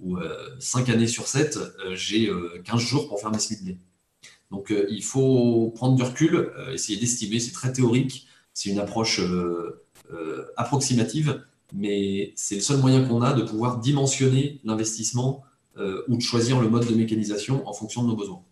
[0.00, 0.18] ou
[0.60, 1.58] 5 années sur 7,
[1.94, 2.30] j'ai
[2.64, 3.78] 15 jours pour faire mes Smith
[4.50, 9.20] Donc il faut prendre du recul, essayer d'estimer, c'est très théorique, c'est une approche
[10.58, 11.42] approximative,
[11.74, 15.42] mais c'est le seul moyen qu'on a de pouvoir dimensionner l'investissement
[16.08, 18.42] ou de choisir le mode de mécanisation en fonction de nos besoins.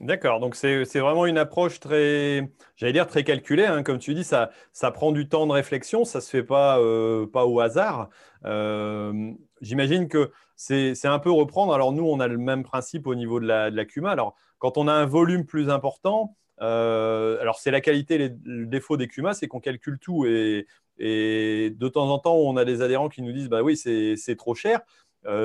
[0.00, 3.82] D'accord, donc c'est vraiment une approche très, j'allais dire très calculée, hein.
[3.82, 6.78] comme tu dis, ça, ça prend du temps de réflexion, ça ne se fait pas,
[6.80, 8.10] euh, pas au hasard.
[8.44, 13.14] Euh, j'imagine que c'est un peu reprendre, alors nous on a le même principe au
[13.14, 17.40] niveau de la, de la CUMA, alors quand on a un volume plus important, euh,
[17.40, 20.66] alors c'est la qualité, le défaut des CUMA, c'est qu'on calcule tout et,
[20.98, 24.36] et, de temps en temps on a des adhérents qui nous disent, bah oui c'est
[24.36, 24.80] trop cher,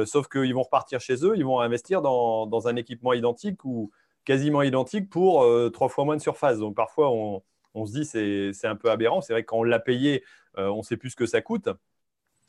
[0.06, 3.92] sauf qu'ils vont repartir chez eux, ils vont investir dans, dans un équipement identique ou
[4.26, 6.60] quasiment identique pour euh, trois fois moins de surface.
[6.60, 9.22] Donc parfois, on, se dit c'est un peu aberrant.
[9.22, 10.24] C'est vrai que quand on l'a payé,
[10.58, 11.70] euh, on ne sait plus ce que ça coûte.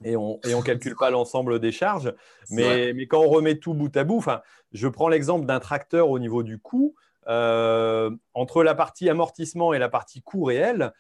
[0.05, 2.13] Et on ne calcule pas l'ensemble des charges.
[2.51, 4.25] Mais, mais, quand on remet tout bout à bout,
[4.73, 6.95] je prends l'exemple d'un tracteur au niveau du coût.
[7.29, 10.93] Euh, entre la partie amortissement et la partie coût réel,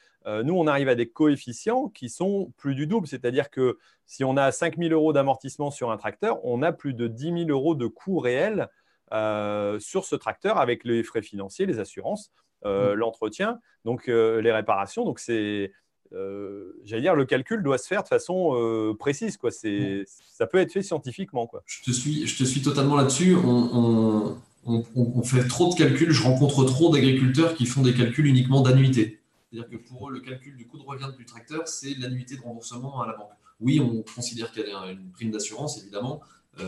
[0.44, 3.08] nous, on arrive à des coefficients qui sont plus du double.
[3.08, 6.94] C'est-à-dire que si on a 5 000 euros d'amortissement sur un tracteur, on a plus
[6.94, 8.68] de 10 000 euros de coût réel
[9.12, 12.30] euh, sur ce tracteur avec les frais financiers, les assurances,
[12.64, 12.98] euh, mm.
[12.98, 15.04] l'entretien, donc euh, les réparations.
[15.04, 15.72] Donc c'est,
[16.10, 19.36] j'allais dire, le calcul doit se faire de façon précise.
[19.36, 19.50] Quoi.
[19.50, 20.04] C'est, mm.
[20.06, 21.46] Ça peut être fait scientifiquement.
[21.46, 21.62] Quoi.
[21.66, 23.36] Je, te suis, je te suis totalement là-dessus.
[23.36, 26.12] On, on, fait trop de calculs.
[26.12, 29.20] Je rencontre trop d'agriculteurs qui font des calculs uniquement d'annuité.
[29.50, 32.42] C'est-à-dire que pour eux, le calcul du coût de revient du tracteur, c'est l'annuité de
[32.42, 33.32] remboursement à la banque.
[33.60, 36.20] Oui, on considère qu'il y a une prime d'assurance, évidemment,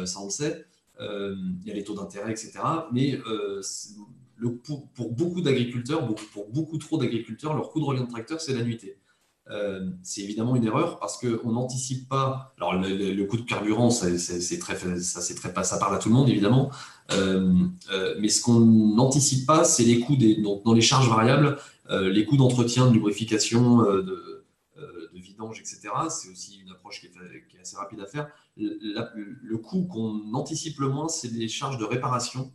[0.05, 0.65] ça on le sait,
[1.01, 2.53] euh, il y a les taux d'intérêt, etc.
[2.93, 3.61] Mais euh,
[4.65, 8.97] pour, beaucoup d'agriculteurs, pour beaucoup trop d'agriculteurs, leur coût de revient de tracteur, c'est l'annuité.
[9.51, 12.55] Euh, c'est évidemment une erreur parce qu'on n'anticipe pas.
[12.57, 16.15] Alors, le, coût de carburant, ça, c'est très, ça, très, ça parle à tout le
[16.15, 16.71] monde, évidemment.
[17.11, 21.59] mais ce qu'on n'anticipe pas, c'est les coûts des, donc, dans les charges variables,
[21.91, 24.45] les coûts d'entretien, de lubrification, de,
[25.15, 25.89] vidange, etc.
[26.09, 28.29] C'est aussi une approche qui est, assez rapide à faire.
[28.57, 32.51] le coût qu'on anticipe le moins, c'est les charges de réparation,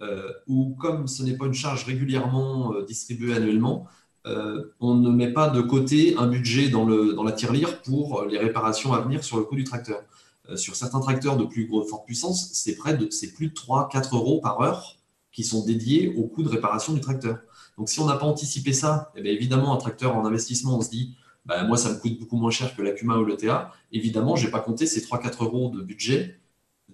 [0.00, 3.88] euh, où comme ce n'est pas une charge régulièrement euh, distribuée annuellement,
[4.28, 8.92] euh, on ne met pas de côté un budget dans, la tirelire pour les réparations
[8.92, 10.02] à venir sur le coût du tracteur.
[10.56, 14.40] sur certains tracteurs de plus forte puissance, c'est près de c'est plus de 3-4 euros
[14.40, 14.96] par heure
[15.32, 17.38] qui sont dédiés au coût de réparation du tracteur.
[17.76, 20.90] Donc si on n'a pas anticipé ça, eh évidemment, un tracteur en investissement, on se
[20.90, 21.14] dit
[21.48, 23.72] bah, moi, ça me coûte beaucoup moins cher que la ou le TA.
[23.90, 26.38] Évidemment, je n'ai pas compté ces 3-4 euros de budget,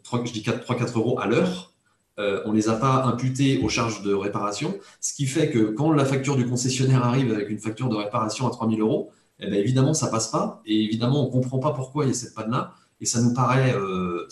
[0.04, 1.73] 3, je dis 3-4 euros à l'heure.
[2.18, 5.70] Euh, on ne les a pas imputés aux charges de réparation, ce qui fait que
[5.70, 9.50] quand la facture du concessionnaire arrive avec une facture de réparation à 3000 euros, eh
[9.50, 10.62] ben, évidemment, ça passe pas.
[10.64, 12.74] Et évidemment, on ne comprend pas pourquoi il y a cette panne-là.
[13.00, 14.28] Et ça nous paraît, euh,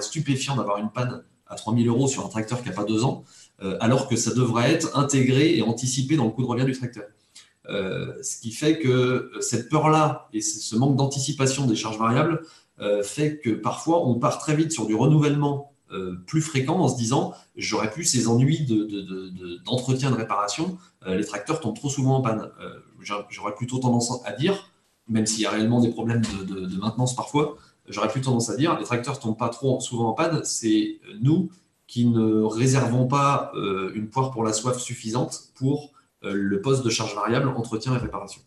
[0.00, 3.24] stupéfiant d'avoir une panne à 3000 euros sur un tracteur qui n'a pas deux ans,
[3.62, 6.76] euh, alors que ça devrait être intégré et anticipé dans le coût de revient du
[6.76, 7.04] tracteur.
[8.22, 12.42] Ce qui fait que cette peur-là et ce manque d'anticipation des charges variables
[13.02, 15.71] fait que parfois on part très vite sur du renouvellement
[16.26, 18.66] plus fréquent en se disant j'aurais plus ces ennuis
[19.64, 22.50] d'entretien de, de, réparation, les tracteurs tombent trop souvent en panne.
[23.00, 24.70] j'aurais plutôt tendance à dire,
[25.08, 27.56] même s'il y a réellement des problèmes de, maintenance parfois,
[27.88, 31.50] j'aurais plutôt tendance à dire les tracteurs tombent pas trop souvent en panne, c'est nous
[31.86, 33.52] qui ne réservons pas
[33.94, 35.92] une poire pour la soif suffisante pour
[36.24, 38.40] euh, le poste de charge variable, entretien et réparation.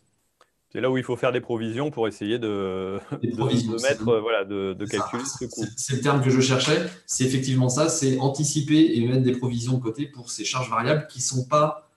[0.76, 4.76] C'est là où il faut faire des provisions pour essayer de, de, mettre, voilà, de,
[4.86, 5.64] calculer ce coût.
[5.78, 6.86] C'est le terme que je cherchais.
[7.06, 11.08] C'est effectivement ça, c'est anticiper et mettre des provisions de côté pour ces charges variables
[11.08, 11.90] qui sont pas,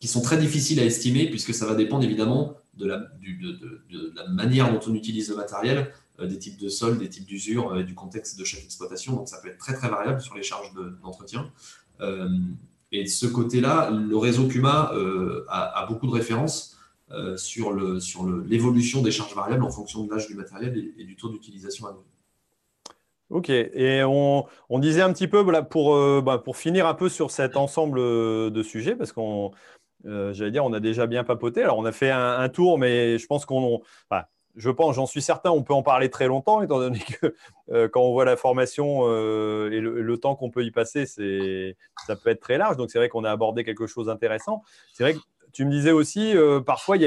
[0.00, 4.28] qui sont très difficiles à estimer puisque ça va dépendre évidemment de la, de, la
[4.28, 7.84] manière dont on utilise le matériel, euh, des types de sol, des types d'usure, euh,
[7.84, 9.16] du contexte de chaque exploitation.
[9.16, 11.50] Donc ça peut être très très variable sur les charges d'entretien.
[12.92, 16.75] Et de ce côté-là, le réseau Puma euh, a, beaucoup de références
[17.12, 21.28] euh, sur l'évolution des charges variables en fonction de l'âge du matériel et, du taux
[21.28, 22.02] d'utilisation venir.
[23.30, 24.46] Ok, et on,
[24.78, 28.62] disait un petit peu pour, euh, bah, pour finir un peu sur cet ensemble de
[28.62, 29.52] sujets, parce qu'on,
[30.04, 31.62] dire, on a déjà bien papoté.
[31.62, 33.82] Alors, on a fait un, tour, mais je pense qu'on,
[34.56, 37.34] je pense, j'en suis certain, on peut en parler très longtemps, étant donné que
[37.70, 42.16] euh, quand on voit la formation euh, et le, temps qu'on peut y passer, ça
[42.16, 42.76] peut être très large.
[42.76, 44.62] Donc c'est vrai qu'on a abordé quelque chose d'intéressant.
[44.94, 45.20] C'est vrai que
[45.56, 47.02] tu me disais aussi, euh, parfois il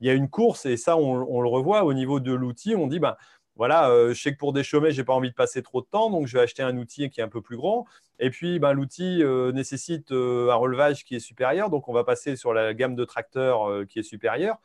[0.00, 2.98] y, a une, course, et ça on, le revoit au niveau de l'outil, on dit,
[2.98, 3.16] ben,
[3.54, 5.86] voilà, je sais que pour des chemins, je n'ai pas envie de passer trop de
[5.86, 7.86] temps, donc je vais acheter un outil qui est un peu plus grand.
[8.18, 9.22] Et puis, ben, l'outil
[9.54, 13.86] nécessite un relevage qui est supérieur, donc on va passer sur la gamme de tracteurs
[13.86, 14.58] qui est supérieure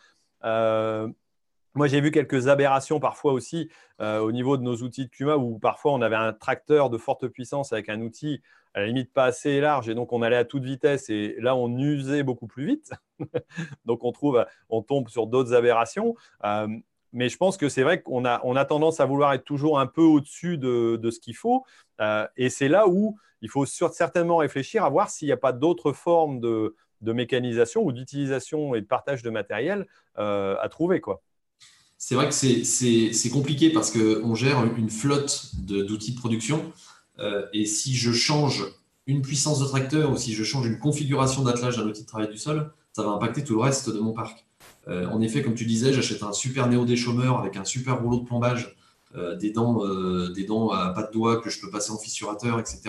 [1.77, 3.69] moi, j'ai vu quelques aberrations parfois aussi
[3.99, 7.27] au niveau de nos outils de Cuma où parfois on avait un tracteur de forte
[7.27, 8.41] puissance avec un outil
[8.78, 11.55] à la limite pas assez large et donc on allait à toute vitesse et là
[11.55, 12.91] on usait beaucoup plus vite.
[13.86, 16.15] donc on trouve, on tombe sur d'autres aberrations.
[17.11, 19.80] mais je pense que c'est vrai qu'on a, on a tendance à vouloir être toujours
[19.80, 21.65] un peu au-dessus de, ce qu'il faut.
[22.38, 25.91] et c'est là où il faut certainement réfléchir à voir s'il n'y a pas d'autres
[25.91, 31.01] formes de, mécanisation ou d'utilisation et de partage de matériel à trouver.
[31.01, 31.23] quoi
[31.99, 36.71] c'est vrai que c'est compliqué parce qu'on gère une flotte d'outils de, production.
[37.20, 38.65] Euh, et si je change
[39.05, 42.30] une puissance de tracteur ou si je change une configuration d'attelage d'un outil de travail
[42.30, 44.45] du sol, ça va impacter tout le reste de mon parc.
[44.88, 48.20] Euh, en effet, comme tu disais, j'achète un super néo déchômeur avec un super rouleau
[48.20, 48.76] de plombage,
[49.15, 49.82] euh, des, dents,
[50.30, 52.82] des dents à pas de doigts que je peux passer en fissurateur, etc.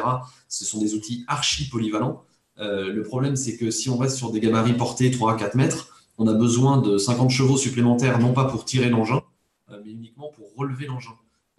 [0.48, 2.24] Ce sont des outils archi polyvalents.
[2.58, 6.06] le problème, c'est que si on reste sur des gabarits portés 3 à 4 mètres,
[6.18, 9.22] on a besoin de 50 chevaux supplémentaires, non pas pour tirer l'engin,
[9.70, 11.12] mais uniquement pour relever l'engin.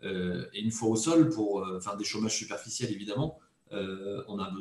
[0.04, 3.40] Euh, et une fois au sol, pour euh, faire des chômages superficiels évidemment,
[3.72, 4.52] on n'a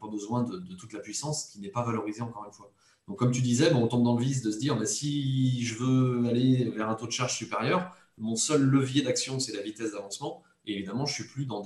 [0.00, 2.72] pas besoin de, toute la puissance qui n'est pas valorisée encore une fois.
[3.06, 5.76] Donc comme tu disais, on tombe dans le vice de se dire, bah, si je
[5.76, 9.92] veux aller vers un taux de charge supérieur, mon seul levier d'action, c'est la vitesse
[9.92, 10.42] d'avancement.
[10.66, 11.62] Et évidemment, je ne suis, plus dans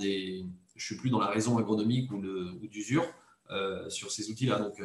[0.75, 2.19] suis plus dans la raison agronomique ou,
[2.67, 3.05] d'usure
[3.89, 4.59] sur ces outils-là.
[4.59, 4.81] Donc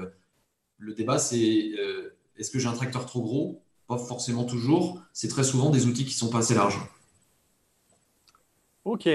[0.78, 1.74] le débat, c'est
[2.36, 3.62] est-ce que j'ai un tracteur trop gros?
[3.86, 5.02] Pas forcément toujours.
[5.12, 6.80] C'est très souvent des outils qui sont pas assez larges.
[8.84, 9.08] Ok.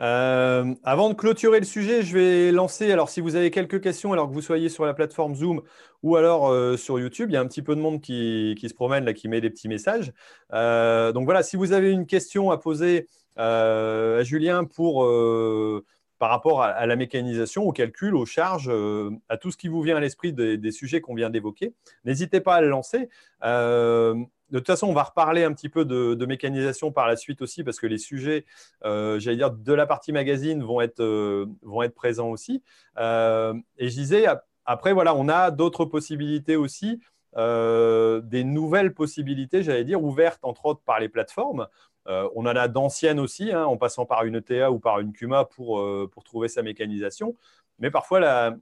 [0.00, 2.90] Euh, avant de clôturer le sujet, je vais lancer.
[2.90, 5.62] Alors, si vous avez quelques questions, alors que vous soyez sur la plateforme Zoom
[6.02, 8.74] ou alors euh, sur YouTube, il y a un petit peu de monde qui, se
[8.74, 10.12] promène là, qui met des petits messages.
[10.52, 13.06] Euh, donc voilà, si vous avez une question à poser
[13.36, 15.04] à Julien pour
[16.18, 19.82] par rapport à, la mécanisation, au calcul, aux charges, euh, à tout ce qui vous
[19.82, 21.74] vient à l'esprit des, sujets qu'on vient d'évoquer.
[22.04, 23.08] N'hésitez pas à le lancer.
[23.44, 24.14] Euh,
[24.50, 27.64] de toute façon, on va reparler un petit peu de, mécanisation par la suite aussi,
[27.64, 28.44] parce que les sujets,
[28.84, 31.02] euh, j'allais dire, de la partie magazine vont être,
[31.62, 32.62] vont être présents aussi.
[32.96, 34.26] et je disais,
[34.64, 37.00] après, voilà, on a d'autres possibilités aussi,
[37.36, 41.66] des nouvelles possibilités, j'allais dire, ouvertes entre autres par les plateformes.
[42.06, 45.12] Euh, on en a d'anciennes aussi, hein, en passant par une ETA ou par une
[45.12, 47.36] CUMA pour, euh, pour trouver sa mécanisation.
[47.78, 48.56] Mais parfois,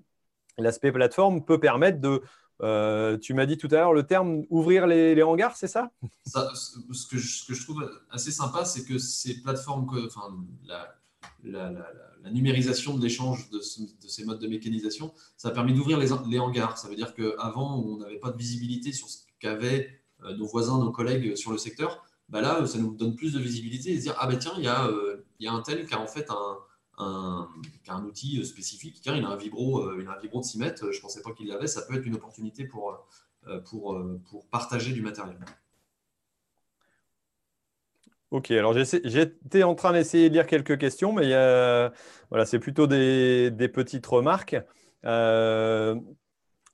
[0.59, 2.23] l'aspect plateforme peut permettre de,
[2.63, 5.91] euh, tu m'as dit tout à l'heure le terme ouvrir les, hangars, c'est ça,
[6.25, 10.35] ce, que je, trouve assez sympa, c'est que ces plateformes, enfin,
[10.65, 10.95] la,
[12.31, 16.79] numérisation de l'échange de, ces modes de mécanisation, ça a permis d'ouvrir les, les, hangars.
[16.79, 20.93] Ça veut dire qu'avant, on n'avait pas de visibilité sur ce qu'avaient nos voisins, nos
[20.93, 22.05] collègues sur le secteur.
[22.33, 24.65] Bah là, ça nous donne plus de visibilité et se dire, ah ben tiens, il
[24.65, 26.57] y, a, euh, il y a un tel qui a en fait un,
[26.97, 27.47] un,
[27.89, 29.03] un outil euh, spécifique.
[29.03, 31.03] Tiens, il a un vibro, euh, il a un vibro de 6 mètres, je ne
[31.03, 31.67] pensais pas qu'il l'avait.
[31.67, 33.07] Ça peut être une opportunité pour,
[33.67, 35.37] pour, pour partager du matériel.
[38.31, 41.33] Ok, alors j'étais en train d'essayer de lire quelques questions, mais
[42.31, 44.57] voilà, c'est plutôt des, des, petites remarques.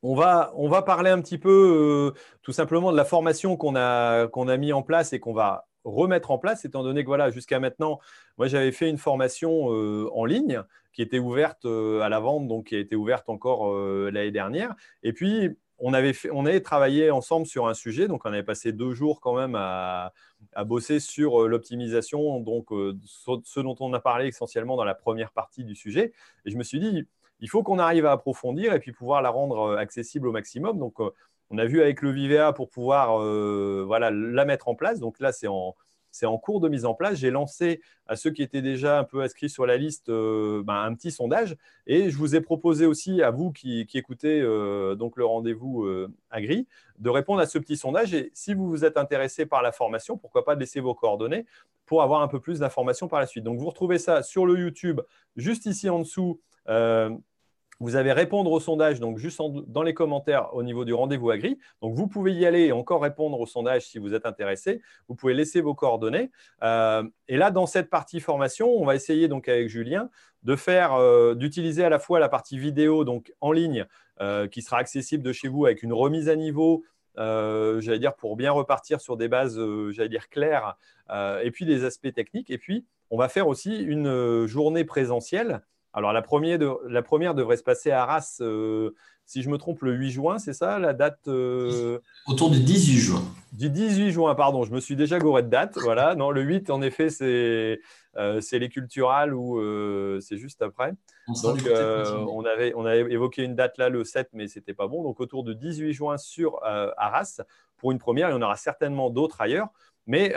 [0.03, 3.75] On va, on va parler un petit peu euh, tout simplement de la formation qu'on
[3.75, 7.09] a, qu'on a mis en place et qu'on va remettre en place, étant donné que
[7.09, 7.99] voilà, jusqu'à maintenant,
[8.37, 12.47] moi j'avais fait une formation euh, en ligne qui était ouverte euh, à la vente,
[12.47, 14.75] donc qui a été ouverte encore l'année dernière.
[15.03, 18.73] Et puis, on avait, on avait travaillé ensemble sur un sujet, donc on avait passé
[18.73, 20.13] deux jours quand même à,
[20.53, 25.65] à bosser sur l'optimisation, donc ce dont on a parlé essentiellement dans la première partie
[25.65, 26.13] du sujet.
[26.45, 27.07] Et je me suis dit,
[27.41, 30.79] il faut qu'on arrive à approfondir et puis pouvoir la rendre euh, accessible au maximum.
[30.79, 31.11] Donc, euh,
[31.51, 35.01] on a vu avec le VVA pour pouvoir euh, voilà, la mettre en place.
[35.01, 35.75] Donc là, c'est en,
[36.39, 37.17] cours de mise en place.
[37.17, 40.95] J'ai lancé à ceux qui étaient déjà un peu inscrits sur la liste ben, un
[40.95, 44.43] petit sondage et je vous ai proposé aussi à vous qui, écoutez
[44.99, 45.89] donc le rendez-vous
[46.31, 46.67] Agri
[46.99, 48.13] de répondre à ce petit sondage.
[48.13, 51.47] Et si vous vous êtes intéressé par la formation, pourquoi pas laisser vos coordonnées
[51.87, 53.45] pour avoir un peu plus d'informations par la suite.
[53.45, 55.01] Donc vous retrouvez ça sur le YouTube
[55.37, 56.41] juste ici en dessous.
[57.81, 61.59] Vous avez répondre au sondage, donc juste dans les commentaires au niveau du rendez-vous agri.
[61.81, 64.83] Donc vous pouvez y aller et encore répondre au sondage si vous êtes intéressé.
[65.07, 66.33] Vous pouvez laisser vos coordonnées.
[66.65, 70.11] Euh, et là, dans cette partie formation, on va essayer donc avec Julien
[70.43, 73.87] de faire, euh, d'utiliser à la fois la partie vidéo donc en ligne
[74.21, 76.85] euh, qui sera accessible de chez vous avec une remise à niveau.
[77.17, 79.57] j'allais dire pour bien repartir sur des bases,
[79.91, 80.77] j'allais dire claires,
[81.45, 82.51] et puis des aspects techniques.
[82.51, 85.63] Et puis, on va faire aussi une journée présentielle
[85.93, 86.59] alors, la première,
[87.35, 88.91] devrait se passer à Arras, euh,
[89.25, 92.99] si je me trompe, le 8 juin, c'est ça la date euh, Autour du 18
[92.99, 93.23] juin.
[93.53, 95.79] Du 18 juin, pardon, je me suis déjà gouré de date.
[95.83, 97.81] Voilà, non, le 8, en effet, c'est
[98.17, 99.61] euh, les culturales ou
[100.21, 100.93] c'est juste après.
[101.43, 104.89] Donc, on, avait, on avait évoqué une date là, le 7, mais ce n'était pas
[104.89, 105.03] bon.
[105.03, 107.41] Donc, autour du 18 juin sur Arras,
[107.79, 109.69] pour une première, il y en aura certainement d'autres ailleurs.
[110.07, 110.35] Mais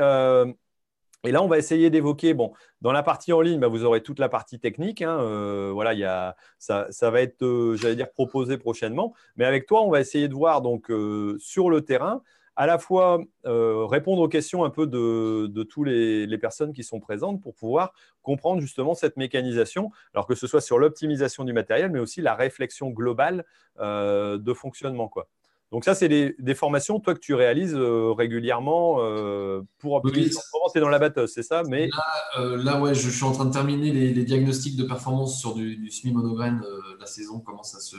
[1.24, 2.52] et là, on va essayer d'évoquer, bon,
[2.82, 5.04] dans la partie en ligne, bah, vous aurez toute la partie technique.
[5.04, 9.14] Hein, euh, voilà, ça, va être, euh, j'allais dire, proposé prochainement.
[9.36, 12.24] Mais avec toi, on va essayer de voir donc euh, sur le terrain,
[12.56, 17.00] à la fois répondre aux questions un peu de, toutes les, les, personnes qui sont
[17.00, 17.94] présentes pour pouvoir
[18.24, 22.36] comprendre justement cette mécanisation, alors que ce soit sur l'optimisation du matériel, mais aussi la
[22.36, 23.46] réflexion globale
[23.80, 25.08] de fonctionnement.
[25.08, 25.28] Quoi.
[25.72, 30.32] Donc ça, c'est des, formations, toi, que tu réalises euh, régulièrement euh, pour optimiser.
[30.32, 31.88] tu es dans la batteuse, c'est ça mais...
[31.88, 35.78] Là, euh, ouais, je, suis en train de terminer les, diagnostics de performance sur du,
[35.78, 36.62] du semi-monograine.
[37.00, 37.96] la saison commence à se,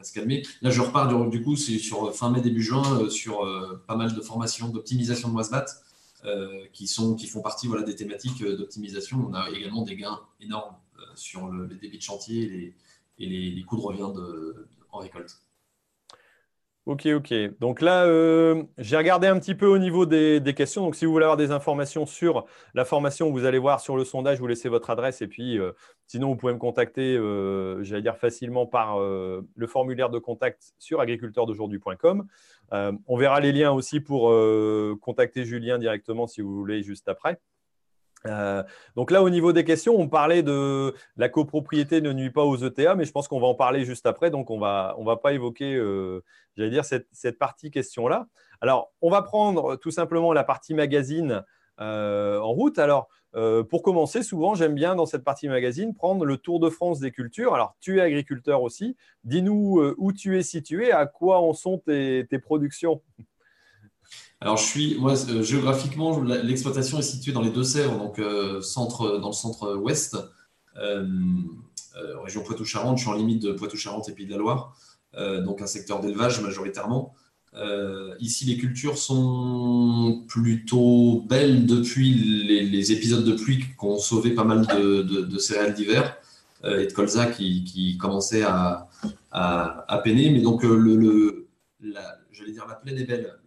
[0.00, 0.44] se, calmer.
[0.62, 3.44] Là, je repars, du, coup, c'est sur fin mai, début juin, sur
[3.88, 5.66] pas mal de formations d'optimisation de Wasbat
[6.72, 9.26] qui, sont, qui font partie voilà, des thématiques d'optimisation.
[9.28, 10.76] On a également des gains énormes
[11.16, 12.74] sur le, les débits de chantier et les,
[13.18, 15.36] et les, coûts de revient de, en récolte.
[16.88, 17.34] Ok, ok.
[17.60, 20.80] Donc là, euh, j'ai regardé un petit peu au niveau des, questions.
[20.80, 24.04] Donc si vous voulez avoir des informations sur la formation, vous allez voir sur le
[24.04, 25.20] sondage, vous laissez votre adresse.
[25.20, 25.72] Et puis, euh,
[26.06, 31.02] sinon, vous pouvez me contacter, euh, j'allais dire facilement par le formulaire de contact sur
[31.02, 32.26] agriculteurdaujourd'hui.com.
[32.72, 34.34] on verra les liens aussi pour
[35.02, 37.38] contacter Julien directement si vous voulez juste après.
[38.28, 38.62] Euh,
[38.96, 42.56] donc là, au niveau des questions, on parlait de la copropriété ne nuit pas aux
[42.56, 44.30] ETA, mais je pense qu'on va en parler juste après.
[44.30, 46.22] Donc, on va, on va pas évoquer, euh,
[46.56, 48.26] j'allais dire, cette, partie question-là.
[48.60, 51.44] Alors, on va prendre tout simplement la partie magazine
[51.80, 52.78] euh, en route.
[52.78, 53.08] Alors,
[53.70, 57.12] pour commencer, souvent, j'aime bien dans cette partie magazine prendre le tour de France des
[57.12, 57.54] cultures.
[57.54, 58.96] Alors, tu es agriculteur aussi.
[59.22, 63.00] Dis-nous où tu es situé, à quoi en sont tes productions?
[64.40, 69.18] Alors, je suis, moi, euh, géographiquement, l'exploitation est située dans les Deux-Sèvres, donc euh, centre,
[69.18, 70.16] dans le centre-ouest,
[70.76, 71.04] euh,
[72.22, 72.98] région Poitou-Charentes.
[72.98, 74.76] Je suis en limite de Poitou-Charentes et Pays de la Loire,
[75.44, 77.14] donc un secteur d'élevage majoritairement.
[78.20, 84.44] ici, les cultures sont plutôt belles depuis les, épisodes de pluie qui ont sauvé pas
[84.44, 86.16] mal de, céréales d'hiver
[86.64, 88.88] et de colza qui, qui commençaient à,
[89.32, 90.30] à, peiner.
[90.30, 91.48] Mais donc, le, le
[92.30, 93.37] j'allais dire, la plaine est belle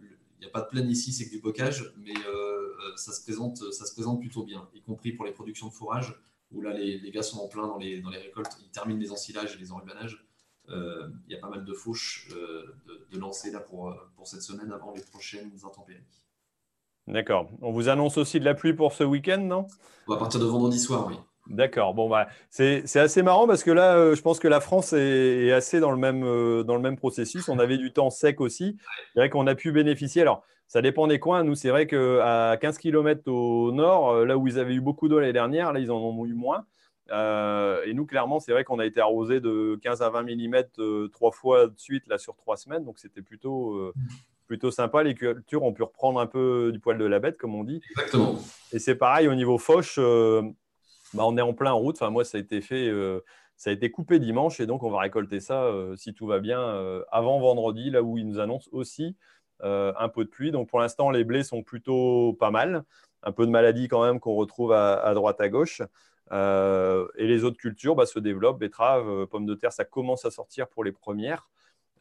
[0.42, 3.22] n'y a pas de plaine ici, c'est que du bocage, mais euh, euh, ça, se
[3.22, 6.14] présente, ça se présente plutôt bien, y compris pour les productions de fourrage,
[6.50, 9.10] où là, les, gars sont en plein dans les, dans les récoltes, ils terminent les
[9.10, 10.26] ensilages et les enrubanages.
[10.68, 14.42] Euh, il y a pas mal de fauches de, de lancer là pour, pour cette
[14.42, 16.04] semaine avant les prochaines intempéries.
[17.08, 17.50] D'accord.
[17.60, 19.66] On vous annonce aussi de la pluie pour ce week-end, non?
[20.08, 21.16] À partir de vendredi soir, oui.
[21.52, 21.92] D'accord.
[21.92, 25.52] Bon, bah, c'est assez marrant parce que là, euh, je pense que la France est,
[25.52, 27.48] assez dans le, même, euh, dans le même processus.
[27.50, 28.78] On avait du temps sec aussi.
[29.12, 30.22] C'est vrai qu'on a pu bénéficier.
[30.22, 31.44] Alors, ça dépend des coins.
[31.44, 35.08] Nous, c'est vrai qu'à 15 km au nord, euh, là où ils avaient eu beaucoup
[35.08, 36.64] d'eau l'année dernière, là, ils en ont eu moins.
[37.10, 41.32] et nous, clairement, c'est vrai qu'on a été arrosé de 15 à 20 mm trois
[41.32, 42.84] fois de suite là, sur trois semaines.
[42.84, 43.92] Donc, c'était plutôt,
[44.46, 45.02] plutôt sympa.
[45.02, 47.82] Les cultures ont pu reprendre un peu du poil de la bête, comme on dit.
[47.90, 48.38] Exactement.
[48.72, 49.98] Et c'est pareil au niveau fauche.
[51.14, 51.96] Bah, on est en plein route.
[51.96, 53.20] Enfin, moi, ça a été fait, euh,
[53.56, 56.40] ça a été coupé dimanche et donc on va récolter ça, euh, si tout va
[56.40, 59.16] bien, euh, avant vendredi, là où ils nous annoncent aussi
[59.64, 60.50] un peu de pluie.
[60.50, 62.82] Donc pour l'instant, les blés sont plutôt pas mal.
[63.22, 65.82] Un peu de maladie quand même qu'on retrouve à, droite à gauche.
[66.32, 68.58] et les autres cultures bah, se développent.
[68.58, 71.48] Betteraves, pommes de terre, ça commence à sortir pour les premières.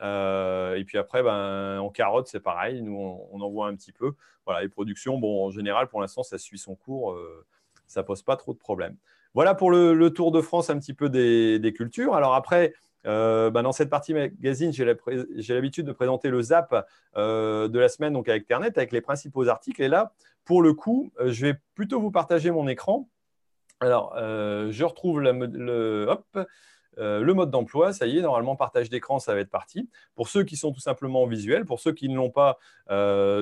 [0.01, 2.81] et puis après, ben, en carottes, c'est pareil.
[2.81, 2.97] Nous,
[3.31, 4.13] on, en voit un petit peu.
[4.47, 7.15] Voilà, les productions, bon, en général, pour l'instant, ça suit son cours
[7.91, 8.95] ça pose pas trop de problèmes.
[9.33, 12.15] Voilà pour le, Tour de France un petit peu des, cultures.
[12.15, 12.73] Alors après,
[13.05, 17.89] euh, bah, dans cette partie magazine, j'ai l'habitude de présenter le zap euh, de la
[17.89, 19.81] semaine donc avec Internet, avec les principaux articles.
[19.81, 20.13] Et là,
[20.43, 23.07] pour le coup, euh, je vais plutôt vous partager mon écran.
[23.79, 27.93] Alors, je retrouve le, le mode d'emploi.
[27.93, 29.89] Ça y est, normalement, partage d'écran, ça va être parti.
[30.13, 32.59] Pour ceux qui sont tout simplement visuels, pour ceux qui ne l'ont pas,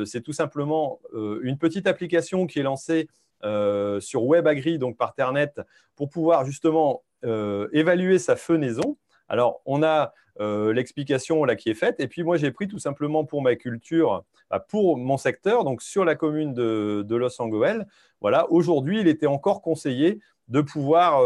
[0.06, 3.10] c'est tout simplement une petite application qui est lancée
[3.46, 5.54] euh, sur WebAgri, donc par Ternet,
[5.96, 8.98] pour pouvoir justement euh, évaluer sa fenaison.
[9.30, 12.00] Alors, on a euh, l'explication là qui est faite.
[12.00, 15.82] Et puis, moi, j'ai pris tout simplement pour ma culture, bah, pour mon secteur, donc
[15.82, 17.84] sur la commune de, Los Angeles.
[18.20, 20.20] Voilà, aujourd'hui, il était encore conseillé
[20.50, 21.22] de pouvoir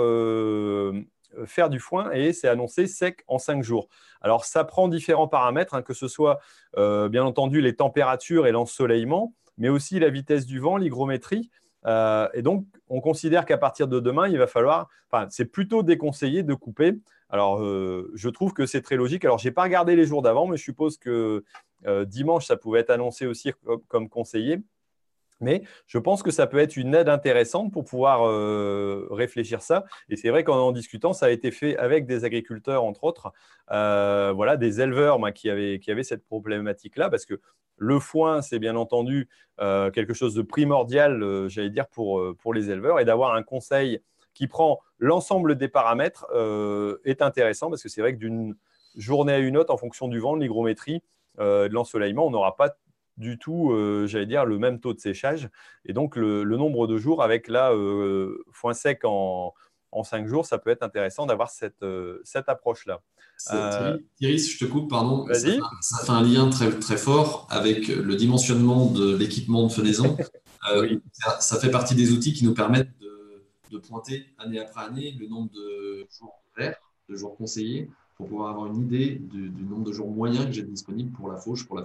[1.45, 3.87] faire du foin et c'est annoncé sec en cinq jours.
[4.21, 6.39] Alors, ça prend différents paramètres, hein, que ce soit
[6.75, 11.49] bien entendu les températures et l'ensoleillement, mais aussi la vitesse du vent, l'hygrométrie.
[11.85, 15.83] Euh, et donc, on considère qu'à partir de demain, il va falloir, enfin, c'est plutôt
[15.83, 16.99] déconseillé de couper.
[17.29, 19.25] Alors, euh, je trouve que c'est très logique.
[19.25, 21.43] Alors, je n'ai pas regardé les jours d'avant, mais je suppose que
[21.87, 23.51] euh, dimanche, ça pouvait être annoncé aussi
[23.87, 24.59] comme, conseillé.
[25.39, 29.85] Mais je pense que ça peut être une aide intéressante pour pouvoir euh, réfléchir ça.
[30.09, 33.31] Et c'est vrai qu'en en discutant, ça a été fait avec des agriculteurs, entre autres,
[33.71, 37.39] euh, voilà, des éleveurs qui, avaient, qui, avaient, cette problématique-là, parce que
[37.77, 39.27] le foin, c'est bien entendu
[39.59, 43.99] euh, quelque chose de primordial, j'allais dire, pour, pour les éleveurs, et d'avoir un conseil
[44.33, 46.25] qui prend l'ensemble des paramètres
[47.05, 48.55] est intéressant, parce que c'est vrai que d'une
[48.95, 51.01] journée à une autre, en fonction du vent, de l'hygrométrie,
[51.39, 52.75] de l'ensoleillement, on n'aura pas
[53.17, 55.49] du tout, euh, j'allais dire, le même taux de séchage.
[55.85, 59.53] Et donc, le, nombre de jours avec là, euh, foin sec en,
[59.91, 63.01] en 5 jours, ça peut être intéressant d'avoir cette, euh, cette approche-là.
[64.17, 65.27] Thierry, je te coupe, pardon.
[65.33, 65.49] Ça,
[65.81, 70.17] ça, fait un lien très, très fort avec le dimensionnement de l'équipement de fenaison.
[71.39, 75.27] ça, fait partie des outils qui nous permettent de, de, pointer année après année le
[75.27, 76.77] nombre de jours verts,
[77.09, 80.63] de jours conseillés, pour pouvoir avoir une idée du, nombre de jours moyens que j'ai
[80.63, 81.83] disponibles pour la fauche, pour la,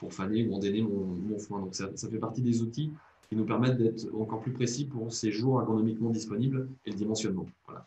[0.00, 1.60] pour faner ou endainer mon, mon foin.
[1.60, 2.90] Donc ça, fait partie des outils
[3.28, 7.46] qui nous permettent d'être encore plus précis pour ces jours agronomiquement disponibles et le dimensionnement.
[7.66, 7.86] Voilà.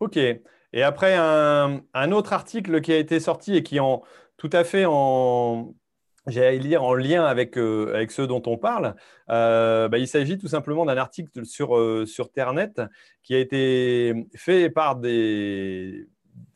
[0.00, 0.16] Ok.
[0.16, 4.02] Et après, un, autre article qui a été sorti et qui en,
[4.36, 5.72] tout à fait en,
[6.26, 8.96] lire en lien avec, euh, avec ceux dont on parle.
[9.30, 12.72] Euh, bah, il s'agit tout simplement d'un article sur, euh, sur Ternet
[13.22, 16.08] qui a été fait par des,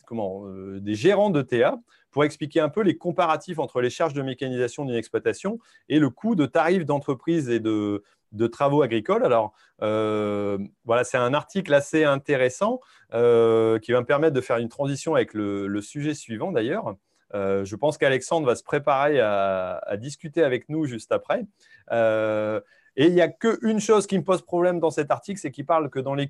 [0.04, 0.46] comment,
[0.80, 1.78] des gérants de TA
[2.10, 6.10] pour expliquer un peu les comparatifs entre les charges de mécanisation d'une exploitation et le
[6.10, 8.02] coût de tarifs d'entreprise et de,
[8.50, 9.24] travaux agricoles.
[9.24, 9.52] Alors,
[9.82, 12.80] euh, voilà, c'est un article assez intéressant
[13.14, 16.96] euh, qui va me permettre de faire une transition avec le, sujet suivant d'ailleurs.
[17.34, 21.44] Euh, je pense qu'Alexandre va se préparer à, discuter avec nous juste après.
[23.00, 25.64] Et il n'y a qu'une chose qui me pose problème dans cet article, c'est qu'il
[25.64, 26.28] parle que dans les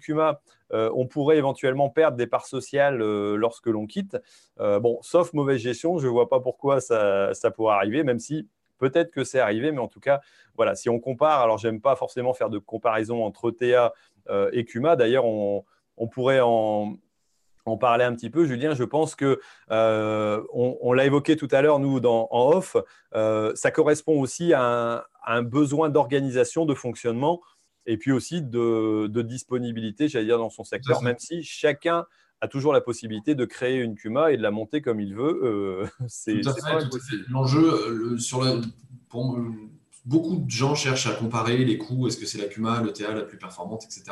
[0.73, 4.19] euh, on pourrait éventuellement perdre des parts sociales euh, lorsque l'on quitte.
[4.61, 8.49] Euh, bon, sauf mauvaise gestion, je ne vois pas pourquoi ça, pourrait arriver, même si
[8.77, 10.21] peut-être que c'est arrivé, mais en tout cas,
[10.57, 13.95] voilà, si on compare, alors j'aime pas forcément faire de comparaison entre TA
[14.53, 14.95] et CUMA.
[14.97, 15.65] D'ailleurs, on,
[16.13, 16.99] pourrait en,
[17.69, 18.75] en parler un petit peu, Julien.
[18.75, 19.41] Je pense que
[19.71, 22.77] on, l'a évoqué tout à l'heure, nous, dans, en off,
[23.13, 27.41] ça correspond aussi à un besoin d'organisation, de fonctionnement
[27.89, 32.05] et puis aussi de, disponibilité, j'allais dire, dans son secteur, même si chacun
[32.41, 35.41] a toujours la possibilité de créer une CUMA et de la monter comme il veut.
[35.43, 36.41] Euh, c'est
[37.31, 38.45] L'enjeu, sur
[39.09, 39.41] pour,
[40.05, 43.13] beaucoup de gens cherchent à comparer les coûts, est-ce que c'est la CUMA, le TA
[43.13, 44.05] la plus performante, etc.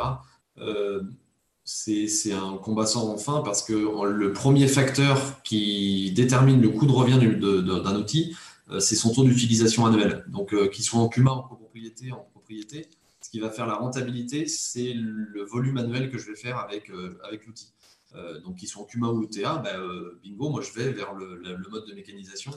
[1.66, 6.86] Euh, c'est un combat sans fin parce que le premier facteur qui détermine le coût
[6.86, 8.36] de revient d'un outil,
[8.70, 10.24] euh, c'est son taux d'utilisation annuel.
[10.28, 12.88] Donc, qu'il soit en CUMA, en copropriété, en propriété,
[13.26, 16.90] ce qui va faire la rentabilité, c'est le volume annuel que je vais faire avec,
[16.90, 17.72] euh, l'outil.
[18.14, 21.12] Euh, donc, qu'ils soient en CUMA ou ETA, ben, euh, bingo, moi je vais vers
[21.14, 22.52] le, mode de mécanisation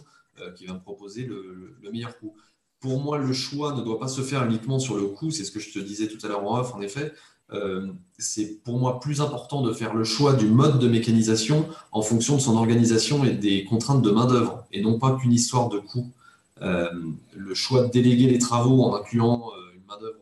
[0.55, 2.33] qui va me proposer le, meilleur coût.
[2.79, 5.51] Pour moi, le choix ne doit pas se faire uniquement sur le coût, c'est ce
[5.51, 7.11] que je te disais tout à l'heure en off, en effet.
[8.17, 12.35] C'est pour moi plus important de faire le choix du mode de mécanisation en fonction
[12.35, 16.11] de son organisation et des contraintes de main-d'œuvre, et non pas qu'une histoire de coût.
[16.61, 20.19] le choix de déléguer les travaux en incluant une main-d'œuvre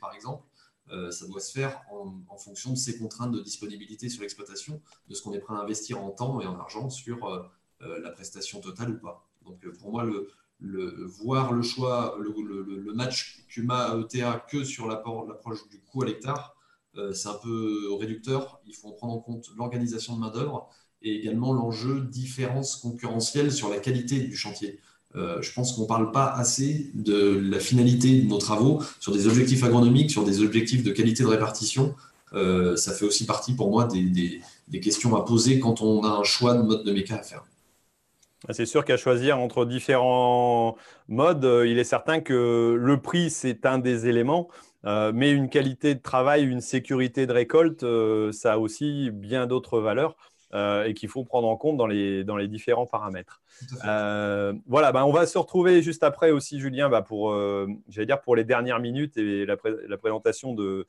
[0.00, 0.44] par exemple,
[0.90, 5.14] euh, ça doit se faire en, fonction de ces contraintes de disponibilité sur l'exploitation, de
[5.14, 7.42] ce qu'on est prêt à investir en temps et en argent sur euh,
[7.82, 9.28] euh, la prestation totale ou pas.
[9.44, 10.28] Donc pour moi, le,
[11.20, 16.54] voir le choix, le, match CUMA-ETA que sur l'approche du coût à l'hectare,
[17.12, 18.60] c'est un peu réducteur.
[18.66, 20.68] Il faut prendre en compte l'organisation de main-d'œuvre
[21.02, 24.78] et également l'enjeu différence concurrentielle sur la qualité du chantier.
[25.14, 29.12] Euh, je pense qu'on ne parle pas assez de la finalité de nos travaux sur
[29.12, 31.94] des objectifs agronomiques, sur des objectifs de qualité de répartition.
[32.32, 34.40] Euh, ça fait aussi partie pour moi des,
[34.80, 37.44] questions à poser quand on a un choix de mode de méca à faire.
[38.50, 40.76] C'est sûr qu'à choisir entre différents
[41.08, 44.48] modes, euh, il est certain que le prix, c'est un des éléments,
[44.84, 47.86] mais une qualité de travail, une sécurité de récolte,
[48.32, 50.16] ça a aussi bien d'autres valeurs.
[50.54, 53.40] Euh, et qu'il faut prendre en compte dans les, dans les différents paramètres.
[53.86, 58.20] Euh, voilà, ben, on va se retrouver juste après aussi, Julien, bah, pour, euh, dire
[58.20, 59.56] pour les dernières minutes et la,
[59.88, 60.86] la présentation de,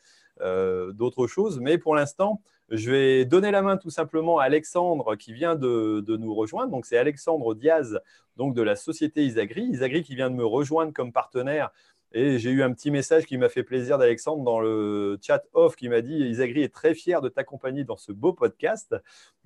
[0.91, 1.62] d'autres choses.
[1.62, 2.41] Mais pour l'instant,
[2.74, 6.71] je vais donner la main tout simplement à Alexandre qui vient de, nous rejoindre.
[6.71, 7.99] Donc, c'est Alexandre Diaz
[8.36, 9.63] donc de la société Isagri.
[9.63, 11.71] Isagri qui vient de me rejoindre comme partenaire
[12.13, 15.76] et j'ai eu un petit message qui m'a fait plaisir d'Alexandre dans le chat off
[15.76, 18.95] qui m'a dit Isagri est très fier de t'accompagner dans ce beau podcast.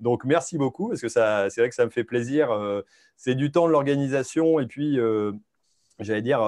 [0.00, 1.20] Donc merci beaucoup parce que c'est
[1.56, 2.50] vrai que ça me fait plaisir.
[2.50, 2.82] Euh,
[3.16, 5.32] c'est du temps de l'organisation et puis euh,
[6.00, 6.40] j'allais dire,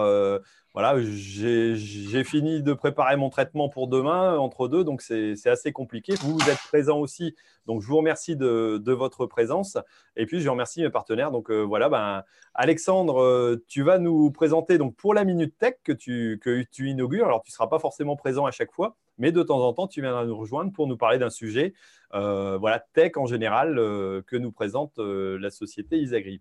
[0.74, 6.14] voilà, j'ai fini de préparer mon traitement pour demain entre deux, donc c'est assez compliqué.
[6.20, 7.34] Vous, êtes présent aussi,
[7.66, 9.78] donc je vous remercie de, votre présence.
[10.16, 11.32] Et puis, je remercie mes partenaires.
[11.32, 12.22] Donc voilà, ben,
[12.54, 17.26] Alexandre, tu vas nous présenter donc pour la Minute Tech que tu, que tu inaugures.
[17.26, 19.88] Alors, tu ne seras pas forcément présent à chaque fois, mais de temps en temps,
[19.88, 21.74] tu viendras nous rejoindre pour nous parler d'un sujet,
[22.12, 26.40] voilà, tech en général, que nous présente la société Isagri.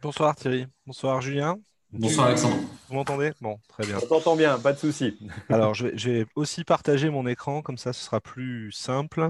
[0.00, 1.60] Bonsoir Thierry, bonsoir Julien.
[1.92, 2.56] Bonsoir Alexandre.
[2.88, 3.32] Vous m'entendez?
[3.42, 3.98] Bon, très bien.
[4.02, 5.18] On t'entend bien, pas de souci.
[5.50, 9.28] Alors, je vais, aussi partager mon écran, comme ça, ce sera plus simple.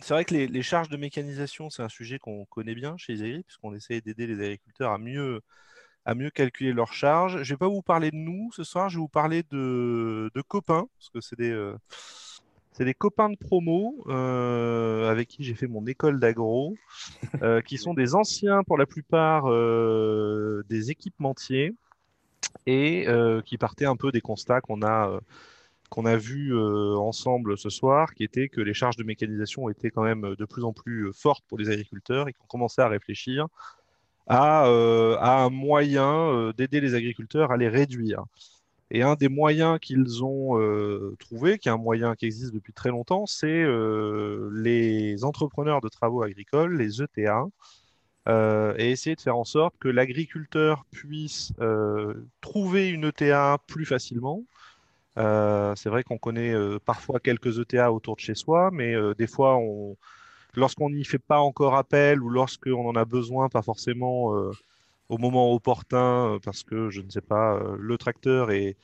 [0.01, 3.43] c'est vrai que les, charges de mécanisation, c'est un sujet qu'on connaît bien chez Isagri,
[3.43, 5.43] puisqu'on essaie d'aider les agriculteurs à mieux,
[6.07, 7.43] à mieux calculer leurs charges.
[7.43, 10.31] Je ne vais pas vous parler de nous ce soir, je vais vous parler de,
[10.49, 11.77] copains, parce que c'est des, euh,
[12.73, 16.77] c'est des copains de promo euh, avec qui j'ai fait mon école d'agro,
[17.43, 21.75] euh, qui sont des anciens pour la plupart euh, des équipementiers
[22.67, 23.07] et
[23.45, 25.21] qui partaient un peu des constats qu'on a
[25.89, 30.03] qu'on a vus ensemble ce soir, qui était que les charges de mécanisation étaient quand
[30.03, 33.47] même de plus en plus fortes pour les agriculteurs et qu'on commençait à réfléchir
[34.27, 38.25] à, à un moyen d'aider les agriculteurs à les réduire.
[38.91, 42.73] Et un des moyens qu'ils ont euh, trouvé, qui est un moyen qui existe depuis
[42.73, 47.45] très longtemps, c'est euh, les entrepreneurs de travaux agricoles, les ETA,
[48.29, 51.53] euh, et essayer de faire en sorte que l'agriculteur puisse
[52.41, 54.43] trouver une ETA plus facilement.
[55.17, 59.61] c'est vrai qu'on connaît parfois quelques ETA autour de chez soi, mais des fois,
[60.55, 64.35] lorsqu'on n'y fait pas encore appel ou lorsqu'on en a besoin, pas forcément
[65.11, 68.77] au moment opportun, euh, parce que je ne sais pas, euh, le tracteur est,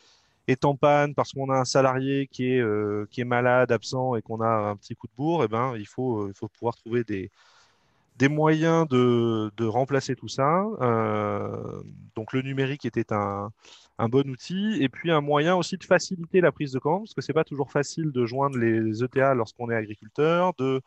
[0.49, 4.17] est en panne, parce qu'on a un salarié qui est, euh, qui est malade, absent
[4.17, 6.77] et qu'on a un petit coup de bourre, eh ben, il, faut, il faut pouvoir
[6.77, 7.31] trouver des,
[8.19, 10.65] des moyens de, de remplacer tout ça.
[12.17, 13.51] donc le numérique était un,
[13.99, 17.15] un, bon outil et puis un moyen aussi de faciliter la prise de commande parce
[17.15, 20.81] que c'est pas toujours facile de joindre les ETA lorsqu'on est agriculteur, de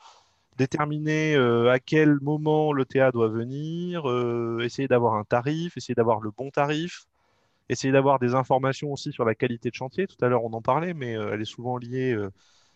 [0.60, 5.96] déterminer euh, à quel moment le TA doit venir, euh, essayer d'avoir un tarif, essayer
[5.96, 7.06] d'avoir le bon tarif,
[7.70, 10.06] essayer d'avoir des informations aussi sur la qualité de chantier.
[10.06, 12.16] Tout à l'heure, on en parlait, mais euh, elle est souvent liée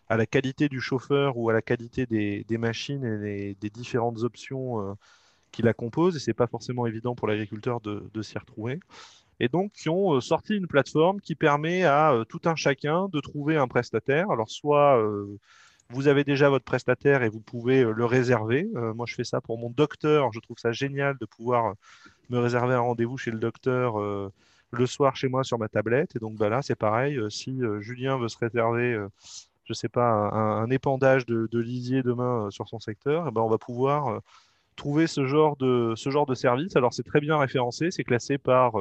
[0.07, 4.95] à la qualité du chauffeur ou à la qualité des, machines et des différentes options
[5.51, 6.15] qui la composent.
[6.15, 8.79] Et ce n'est pas forcément évident pour l'agriculteur de, de s'y retrouver.
[9.39, 13.57] Et donc, qui ont sorti une plateforme qui permet à tout un chacun de trouver
[13.57, 14.29] un prestataire.
[14.29, 15.01] Alors, soit
[15.93, 18.69] vous avez déjà votre prestataire et vous pouvez euh, le réserver.
[18.75, 20.33] Euh, moi, je fais ça pour mon docteur.
[20.33, 21.73] Je trouve ça génial de pouvoir euh,
[22.29, 23.95] me réserver un rendez-vous chez le docteur
[24.75, 26.15] le soir chez moi sur ma tablette.
[26.15, 27.19] Et donc bah là, c'est pareil.
[27.29, 28.93] si Julien veut se réserver,
[29.65, 33.49] je ne sais pas, un, épandage de, lisier demain sur son secteur, eh ben, on
[33.49, 34.19] va pouvoir
[34.75, 36.75] trouver ce genre, de, ce genre de service.
[36.75, 37.91] Alors, c'est très bien référencé.
[37.91, 38.73] C'est classé par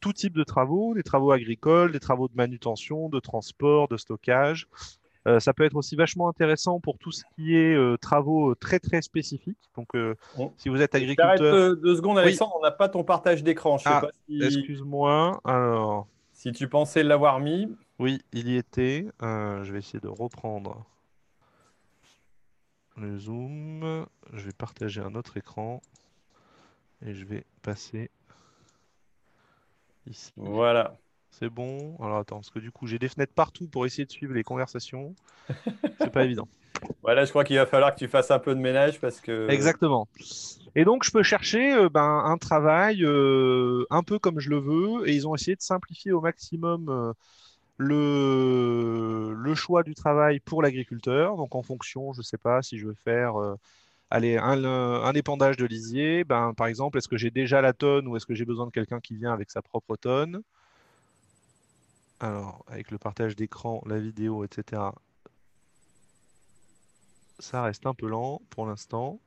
[0.00, 4.68] tout type de travaux, des travaux agricoles, des travaux de manutention, de transport, de stockage.
[5.26, 8.54] Euh, ça peut être aussi vachement intéressant pour tout ce qui est euh, travaux euh,
[8.54, 9.58] très très spécifiques.
[9.74, 9.88] Donc,
[10.56, 11.76] si vous êtes agriculteur.
[11.76, 13.78] deux secondes, Alexandre, on n'a pas ton partage d'écran.
[13.84, 15.40] Ah, excuse-moi.
[15.44, 16.06] Alors.
[16.32, 17.74] Si tu pensais l'avoir mis.
[17.98, 19.06] Oui, il y était.
[19.20, 20.84] je vais essayer de reprendre
[22.96, 24.06] le zoom.
[24.32, 25.82] Je vais partager un autre écran
[27.04, 28.10] et je vais passer
[30.06, 30.32] ici.
[30.36, 30.96] Voilà.
[31.38, 31.96] C'est bon.
[32.00, 34.42] Alors attends, parce que du coup, j'ai des fenêtres partout pour essayer de suivre les
[34.42, 35.14] conversations.
[36.00, 36.48] C'est pas évident.
[37.02, 39.46] Voilà, je crois qu'il va falloir que tu fasses un peu de ménage parce que.
[39.50, 40.08] Exactement.
[40.74, 44.58] Et donc, je peux chercher euh, ben, un travail euh, un peu comme je le
[44.58, 45.06] veux.
[45.08, 47.12] Et ils ont essayé de simplifier au maximum euh,
[47.76, 51.36] le, le choix du travail pour l'agriculteur.
[51.36, 53.34] Donc, en fonction, je ne sais pas si je veux faire
[54.08, 56.24] allez, un, un, épandage de lisier.
[56.24, 58.72] Ben, par exemple, est-ce que j'ai déjà la tonne ou est-ce que j'ai besoin de
[58.72, 60.42] quelqu'un qui vient avec sa propre tonne?
[62.20, 64.82] Alors, avec le partage d'écran, la vidéo, etc.,
[67.38, 69.20] ça reste un peu lent pour l'instant.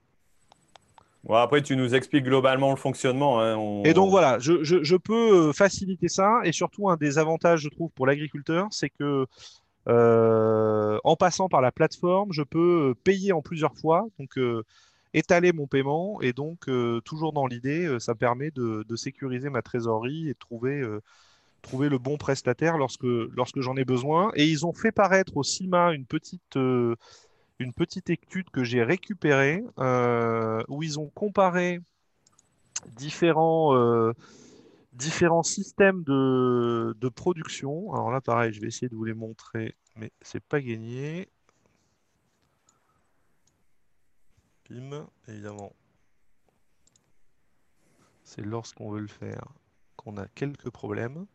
[1.23, 3.41] Bon, après, tu nous expliques globalement le fonctionnement.
[3.41, 6.39] Hein, et donc voilà, je, peux euh, faciliter ça.
[6.43, 9.25] Et surtout, un des avantages, je trouve, pour l'agriculteur, c'est que
[9.87, 14.39] euh, en passant par la plateforme, je peux euh, payer en plusieurs fois, donc
[15.13, 16.21] étaler mon paiement.
[16.21, 16.69] Et donc,
[17.03, 20.83] toujours dans l'idée, ça permet de, de, sécuriser ma trésorerie et de trouver
[21.61, 24.31] trouver le bon prestataire lorsque, lorsque j'en ai besoin.
[24.35, 26.95] Et ils ont fait paraître au CIMA une petite, euh,
[27.59, 31.79] une petite étude que j'ai récupérée euh, où ils ont comparé
[32.95, 34.13] différents, euh,
[34.93, 37.93] différents systèmes de, de, production.
[37.93, 41.27] Alors là, pareil, je vais essayer de vous les montrer, mais c'est pas gagné.
[44.69, 45.73] Bim, évidemment.
[48.23, 49.43] C'est lorsqu'on veut le faire
[49.99, 51.25] qu'on a quelques problèmes.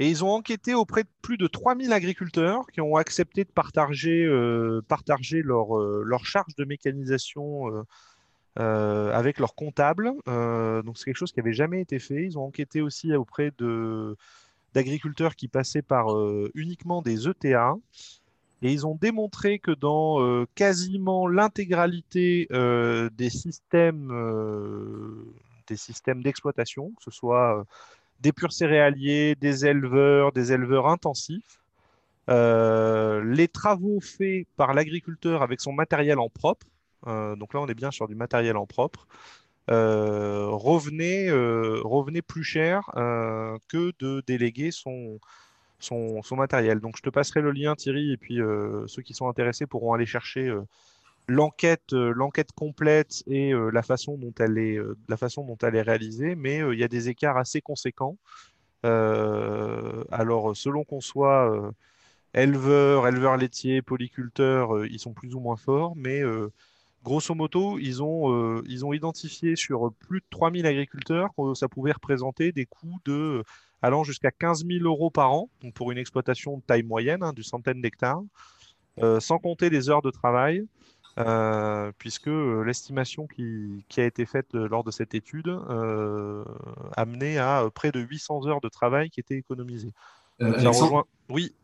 [0.00, 4.24] Et ils ont enquêté auprès de plus de 3000 agriculteurs qui ont accepté de partager,
[4.24, 7.84] euh, partager leur, euh, leur, charge de mécanisation
[8.60, 10.12] euh, avec leurs comptables.
[10.26, 12.24] donc c'est quelque chose qui n'avait jamais été fait.
[12.24, 13.50] Ils ont enquêté aussi auprès
[14.74, 16.08] d'agriculteurs qui passaient par
[16.54, 17.76] uniquement des ETA.
[18.62, 24.12] Et ils ont démontré que dans quasiment l'intégralité des systèmes
[25.76, 27.64] systèmes d'exploitation, que ce soit
[28.20, 31.60] des purs céréaliers, des éleveurs, des éleveurs intensifs.
[32.28, 36.66] Euh, les travaux faits par l'agriculteur avec son matériel en propre,
[37.06, 39.06] euh, donc là on est bien sur du matériel en propre,
[39.70, 41.32] euh, revenait,
[42.22, 42.90] plus cher
[43.68, 45.18] que de déléguer son,
[45.78, 46.80] son, son, matériel.
[46.80, 48.40] Donc je te passerai le lien Thierry et puis
[48.86, 50.54] ceux qui sont intéressés pourront aller chercher
[51.28, 55.58] l'enquête, euh, l'enquête complète et euh, la façon dont elle est, euh, la façon dont
[55.62, 58.16] elle est réalisée, mais il y a des écarts assez conséquents.
[58.82, 61.72] alors, selon qu'on soit
[62.34, 66.22] éleveur, éleveur laitier, polyculteur, ils sont plus ou moins forts, mais
[67.04, 71.92] grosso modo, ils ont, ils ont identifié sur plus de 3000 agriculteurs que ça pouvait
[71.92, 73.42] représenter des coûts de
[73.82, 77.42] allant jusqu'à 15 000 euros par an, pour une exploitation de taille moyenne, hein, du
[77.42, 78.22] centaine d'hectares,
[79.20, 80.64] sans compter les heures de travail,
[81.18, 85.48] euh, puisque euh, l'estimation qui, a été faite euh, lors de cette étude
[86.96, 89.92] amenait à près de 800 heures de travail qui étaient économisées.
[90.40, 91.54] Oui.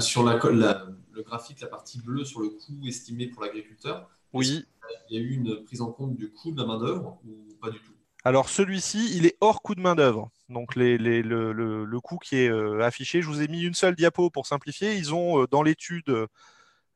[0.00, 4.64] sur la, le graphique, la partie bleue sur le coût estimé pour l'agriculteur, oui.
[5.10, 7.70] il y a eu une prise en compte du coût de la main-d'œuvre ou pas
[7.70, 7.92] du tout?
[8.24, 10.30] Alors celui-ci, il est hors coût de main-d'œuvre.
[10.48, 12.50] Donc le, le, coût qui est
[12.82, 14.94] affiché, je vous ai mis une seule diapo pour simplifier.
[14.94, 16.26] Ils ont dans l'étude euh,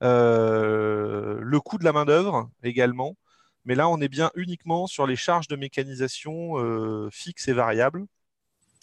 [0.01, 3.17] le coût de la main-d'œuvre également.
[3.65, 8.07] Mais là, on est bien uniquement sur les charges de mécanisation euh, fixes et variables.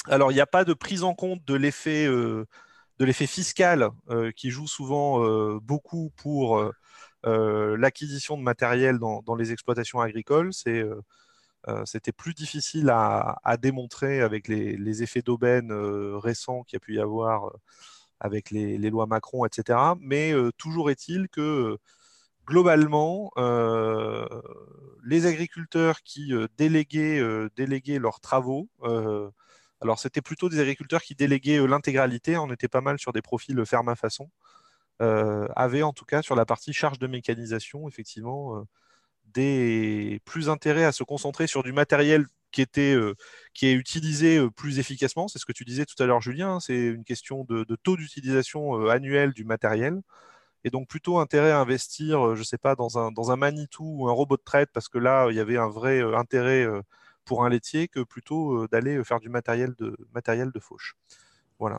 [0.08, 2.46] Alors, il n'y a pas de prise en compte de l'effet euh,
[3.12, 3.90] fiscal
[4.36, 5.20] qui joue souvent
[5.60, 6.72] beaucoup pour
[7.24, 10.54] l'acquisition de matériel dans, les exploitations agricoles.
[10.54, 16.96] c'était plus difficile à, démontrer avec les, les effets d'aubaine récents qu'il y a pu
[16.96, 17.52] y avoir
[18.20, 19.80] avec les, lois Macron, etc.
[20.00, 21.78] Mais euh, toujours est-il que euh,
[22.48, 24.26] globalement, euh,
[25.04, 27.20] les agriculteurs qui déléguaient,
[28.00, 28.70] leurs travaux,
[29.82, 33.66] alors c'était plutôt des agriculteurs qui déléguaient l'intégralité, on était pas mal sur des profils
[33.66, 34.30] ferme-façon,
[35.00, 38.64] avaient en tout cas sur la partie charge de mécanisation, effectivement,
[39.34, 43.16] des plus intérêt à se concentrer sur du matériel qui, était, euh,
[43.54, 45.28] qui est utilisé euh, plus efficacement.
[45.28, 46.56] C'est ce que tu disais tout à l'heure, Julien.
[46.56, 46.60] Hein.
[46.62, 50.02] C'est une question de, taux d'utilisation euh, annuel du matériel.
[50.64, 53.98] Et donc, plutôt intérêt à investir, je ne sais pas, dans un, dans un Manitou
[54.00, 56.66] ou un robot de traite, parce que là, il y avait un vrai intérêt
[57.24, 60.96] pour un laitier que plutôt d'aller faire du matériel de, matériel de fauche.
[61.60, 61.78] Voilà.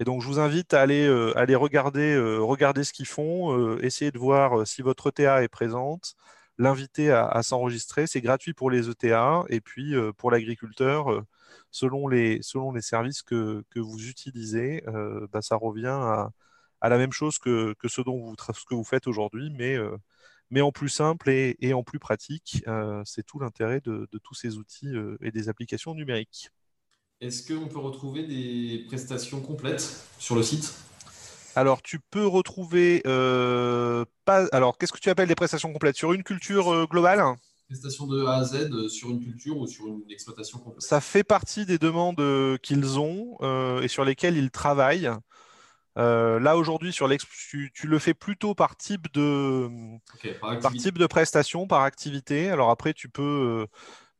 [0.00, 4.18] Et donc, je vous invite à aller, aller regarder, regarder ce qu'ils font, essayer de
[4.18, 6.14] voir si votre ETA est présente,
[6.60, 8.06] l'inviter à, s'enregistrer.
[8.06, 11.22] C'est gratuit pour les ETA et puis euh, pour l'agriculteur, euh,
[11.70, 16.30] selon, les, services que, vous utilisez, euh, bah, ça revient à,
[16.82, 20.90] la même chose que, ce, dont vous, ce que vous faites aujourd'hui, mais, en plus
[20.90, 22.62] simple et, en plus pratique.
[23.04, 24.92] C'est tout l'intérêt de, tous ces outils
[25.22, 26.50] et des applications numériques.
[27.20, 30.74] Est-ce qu'on peut retrouver des prestations complètes sur le site?
[31.54, 33.02] Alors, tu peux retrouver.
[33.06, 34.46] Euh, pas...
[34.52, 35.96] Alors, qu'est-ce que tu appelles des prestations complètes?
[35.96, 37.22] Sur une culture euh, globale?
[37.68, 40.82] Prestations de A à Z euh, sur une culture ou sur une exploitation complète?
[40.82, 42.22] Ça fait partie des demandes
[42.62, 43.38] qu'ils ont
[43.80, 45.10] et sur lesquelles ils travaillent.
[45.96, 47.08] là, aujourd'hui, sur
[47.48, 49.68] tu, tu, le fais plutôt par type de,
[50.40, 52.50] par, type de prestation, par activité.
[52.50, 53.66] Alors, après, tu peux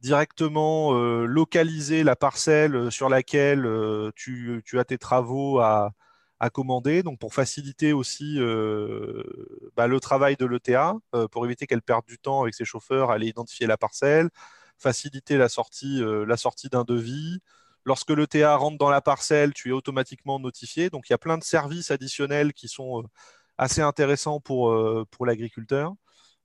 [0.00, 0.92] directement
[1.24, 3.68] localiser la parcelle sur laquelle
[4.14, 5.92] tu, tu as tes travaux à
[6.40, 9.22] à commander, donc pour faciliter aussi euh,
[9.76, 13.10] bah, le travail de l'ETA, euh, pour éviter qu'elle perde du temps avec ses chauffeurs
[13.10, 14.30] à aller identifier la parcelle,
[14.78, 17.40] faciliter la sortie, euh, sortie d'un devis.
[17.84, 20.90] Lorsque l'ETA rentre dans la parcelle, tu es automatiquement notifié.
[20.90, 23.04] Donc il y a plein de services additionnels qui sont
[23.58, 24.74] assez intéressants pour,
[25.10, 25.94] pour l'agriculteur.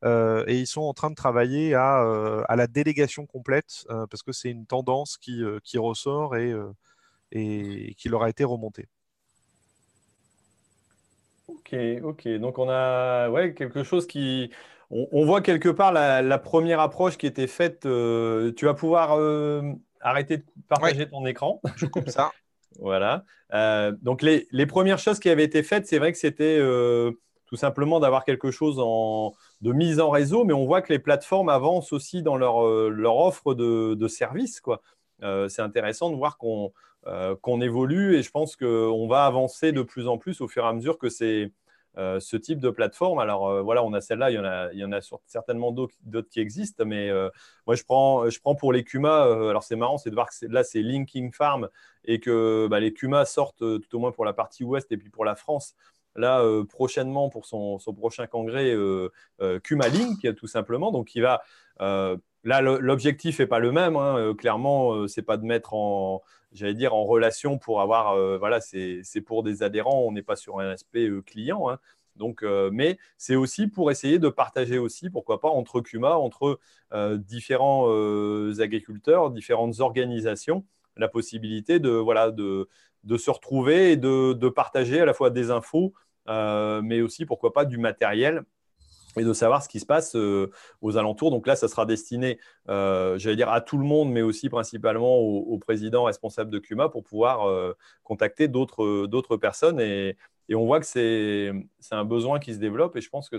[0.04, 2.00] et ils sont en train de travailler à,
[2.48, 6.54] à la délégation complète parce que c'est une tendance qui, qui ressort et,
[7.32, 8.88] et qui leur a été remontée.
[11.66, 12.28] Ok, ok.
[12.40, 14.52] Donc on a ouais, quelque chose qui...
[14.92, 17.88] On, voit quelque part la, première approche qui était faite.
[17.88, 19.64] Euh, tu vas pouvoir euh,
[20.00, 21.60] arrêter de partager ton écran.
[21.76, 22.32] Je coupe ça.
[22.80, 23.26] voilà.
[23.54, 26.60] Euh, donc les, premières choses qui avaient été faites, c'est vrai que c'était
[27.48, 31.00] tout simplement d'avoir quelque chose en, de mise en réseau, mais on voit que les
[31.00, 34.62] plateformes avancent aussi dans leur, leur offre de, de services.
[34.62, 34.82] Quoi.
[35.22, 40.18] C'est intéressant de voir qu'on évolue et je pense qu'on va avancer de plus en
[40.18, 41.52] plus au fur et à mesure que c'est
[41.98, 43.20] euh, ce type de plateforme.
[43.20, 45.72] Alors euh, voilà, on a celle-là, il y en a, il y en a certainement
[45.72, 47.30] d'autres qui existent, mais euh,
[47.68, 50.66] moi je prends, je prends pour les alors c'est marrant, c'est de voir que là
[50.66, 51.70] c'est Linking Farm
[52.04, 52.94] et que bah, les
[53.26, 55.76] sortent tout au moins pour la partie ouest et puis pour la France.
[56.18, 58.74] Là, prochainement, pour son, prochain congrès,
[59.64, 60.94] Kuma Link, tout simplement.
[60.94, 61.44] Donc, il va,
[62.46, 63.98] là, l'objectif n'est pas le même.
[63.98, 64.34] Hein.
[64.38, 66.24] clairement, c'est pas de mettre en,
[66.56, 70.36] j'allais dire, en relation pour avoir, euh, voilà, c'est pour des adhérents, on n'est pas
[70.36, 71.70] sur un aspect euh, client.
[71.70, 71.80] Hein.
[72.16, 76.60] Donc, euh, mais c'est aussi pour essayer de partager aussi, pourquoi pas, entre CUMA, entre
[77.18, 77.90] différents
[78.60, 80.66] agriculteurs, différentes organisations,
[80.96, 82.70] la possibilité de, voilà, de,
[83.18, 85.94] se retrouver et de, partager à la fois des infos,
[86.28, 88.46] mais aussi, pourquoi pas, du matériel
[89.18, 90.52] et de savoir ce qui se passe euh,
[90.82, 91.32] aux alentours.
[91.32, 92.40] Donc là, ça sera destiné,
[92.70, 96.90] euh, j'allais dire, à tout le monde, mais aussi principalement au, président responsable de CUMA
[96.90, 99.80] pour pouvoir euh, contacter d'autres personnes.
[99.80, 100.18] Et,
[100.54, 101.52] on voit que c'est
[101.90, 103.38] un besoin qui se développe et je pense que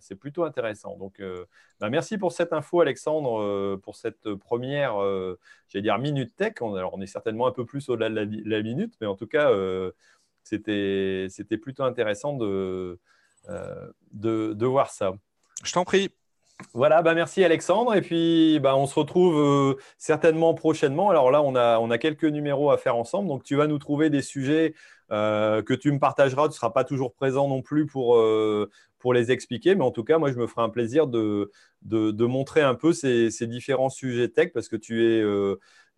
[0.00, 0.96] c'est plutôt intéressant.
[0.96, 1.20] Donc,
[1.80, 4.94] bah, merci pour cette info, Alexandre, pour cette première,
[5.68, 6.54] j'allais dire, minute tech.
[6.62, 9.16] On, alors, on est certainement un peu plus au-delà de la, la, minute, mais en
[9.16, 9.50] tout cas,
[10.44, 12.98] c'était plutôt intéressant de
[13.48, 15.14] euh, de, voir ça.
[15.64, 16.10] Je t'en prie.
[16.72, 17.94] Voilà, bah merci Alexandre.
[17.94, 21.10] Et puis, bah, on se retrouve euh, certainement prochainement.
[21.10, 23.28] Alors là, on a, on a quelques numéros à faire ensemble.
[23.28, 24.74] Donc, tu vas nous trouver des sujets
[25.10, 26.44] euh, que tu me partageras.
[26.44, 28.22] Tu ne seras pas toujours présent non plus pour,
[28.98, 29.74] pour les expliquer.
[29.74, 31.50] Mais en tout cas, moi, je me ferai un plaisir de,
[31.82, 35.22] de, montrer un peu ces, ces, différents sujets tech parce que tu es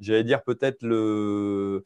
[0.01, 1.83] j'allais dire peut-être euh,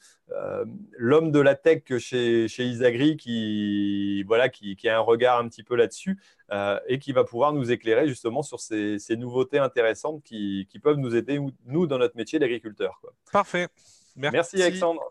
[0.96, 5.62] l'homme de la tech chez, chez Isagri qui, voilà, qui, a un regard un petit
[5.62, 6.18] peu là-dessus
[6.50, 11.14] euh, et qui va pouvoir nous éclairer justement sur ces, nouveautés intéressantes qui, peuvent nous
[11.14, 13.00] aider, nous, dans notre métier d'agriculteur.
[13.32, 13.68] Parfait.
[14.16, 14.62] Merci.
[14.62, 15.02] Alexandre.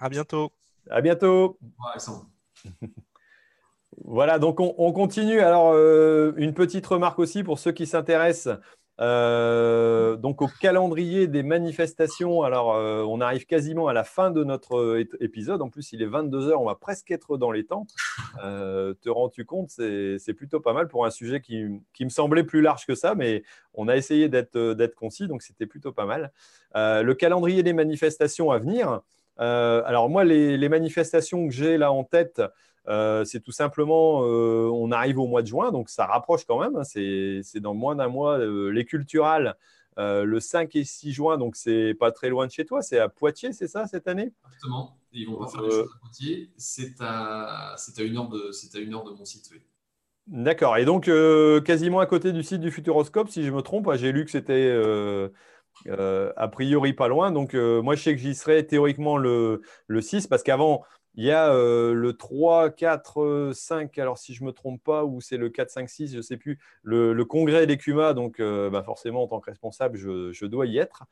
[0.00, 0.52] À bientôt.
[0.90, 1.58] À bientôt.
[4.04, 5.40] Voilà, donc on, continue.
[5.40, 8.58] Alors, euh, une petite remarque aussi pour ceux qui s'intéressent
[9.00, 14.42] euh, donc au calendrier des manifestations, alors euh, on arrive quasiment à la fin de
[14.42, 15.62] notre euh, épisode.
[15.62, 17.86] En plus, il est 22h, on va presque être dans les temps.
[18.40, 22.86] te rends-tu compte C'est plutôt pas mal pour un sujet qui, me semblait plus large
[22.86, 23.42] que ça, mais
[23.74, 26.32] on a essayé d'être concis, donc c'était plutôt pas mal.
[26.74, 29.02] le calendrier des manifestations à venir.
[29.36, 32.42] alors moi, les manifestations que j'ai là en tête,
[32.88, 36.58] euh, c'est tout simplement, euh, on arrive au mois de juin, donc ça rapproche quand
[36.60, 36.76] même.
[36.76, 36.84] Hein.
[36.84, 38.38] c'est dans moins d'un mois.
[38.38, 39.56] Euh, les culturales,
[39.96, 42.82] le 5 et 6 juin, donc c'est pas très loin de chez toi.
[42.82, 44.32] C'est à Poitiers, c'est ça cette année?
[44.46, 44.96] Exactement.
[45.12, 46.50] Ils vont pas faire les choses à Poitiers.
[46.56, 49.48] C'est à, à, une heure de, à une heure de mon site.
[49.52, 49.60] Oui.
[50.28, 50.76] D'accord.
[50.76, 51.10] Et donc
[51.64, 54.72] quasiment à côté du site du Futuroscope, si je me trompe, j'ai lu que c'était
[55.86, 57.32] a priori pas loin.
[57.32, 60.84] Donc moi je sais que j'y serai théoriquement le, le 6 parce qu'avant
[61.18, 65.04] il y a euh, le 3, 4, 5, alors si je ne me trompe pas,
[65.04, 68.14] ou c'est le 4, 5, 6, je ne sais plus, le, congrès des CUMA.
[68.14, 71.06] Donc, euh, bah, forcément, en tant que responsable, je, dois y être.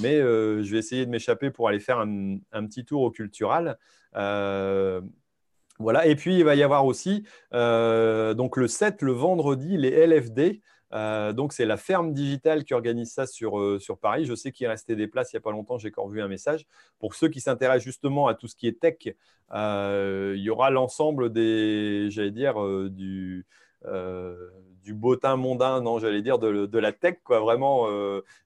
[0.00, 3.76] Mais euh, je vais essayer de m'échapper pour aller faire un, petit tour au cultural.
[4.14, 5.02] voilà.
[6.06, 10.62] Et puis, il va y avoir aussi, le 7, le vendredi, les LFD.
[10.92, 14.24] Euh, donc, c'est la ferme digitale qui organise ça sur, euh, sur Paris.
[14.24, 16.28] Je sais qu'il restait des places il n'y a pas longtemps, j'ai encore vu un
[16.28, 16.66] message.
[16.98, 19.14] Pour ceux qui s'intéressent justement à tout ce qui est tech,
[19.52, 22.56] euh, il y aura l'ensemble des, j'allais dire,
[22.90, 23.46] du,
[24.82, 27.40] du bottin mondain, non, j'allais dire de, la tech, quoi.
[27.40, 27.86] Vraiment,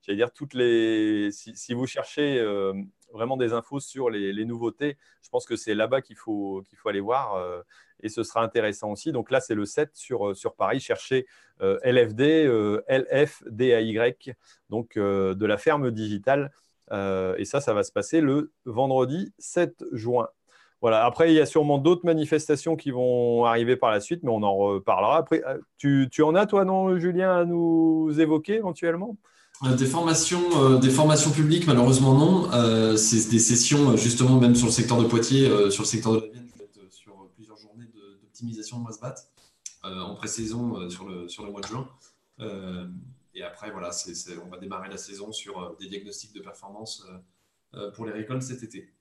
[0.03, 1.31] j'allais dire toutes les.
[1.33, 2.43] Si, vous cherchez
[3.13, 6.89] vraiment des infos sur les, nouveautés, je pense que c'est là-bas qu'il faut, qu'il faut
[6.89, 7.43] aller voir
[8.03, 9.13] et ce sera intéressant aussi.
[9.13, 10.81] Donc là, c'est le 7 sur, euh, sur Paris.
[10.81, 11.27] Cherchez
[11.63, 12.47] euh, LFD,
[12.89, 14.37] LFDAY,
[14.71, 16.51] donc de la ferme digitale.
[16.93, 20.29] et ça, ça va se passer le vendredi 7 juin.
[20.81, 21.05] Voilà.
[21.05, 24.43] Après, il y a sûrement d'autres manifestations qui vont arriver par la suite, mais on
[24.43, 25.17] en reparlera.
[25.17, 25.43] Après,
[25.79, 29.17] tu, tu en as, toi, non, Julien, à nous évoquer éventuellement?
[29.63, 32.49] Euh, des formations, euh, des formations publiques, malheureusement non.
[32.53, 36.21] Euh, c'est des sessions, justement, même sur le secteur de Poitiers, sur le secteur de
[36.21, 36.49] la Vienne,
[38.35, 39.15] journées d'optimisation de, de bat
[39.83, 41.89] en pré-saison sur, le, sur le mois de juin.
[43.35, 43.91] et après, voilà,
[44.45, 47.07] on va démarrer la saison sur des diagnostics de performance
[47.95, 48.95] pour les récoltes cet été.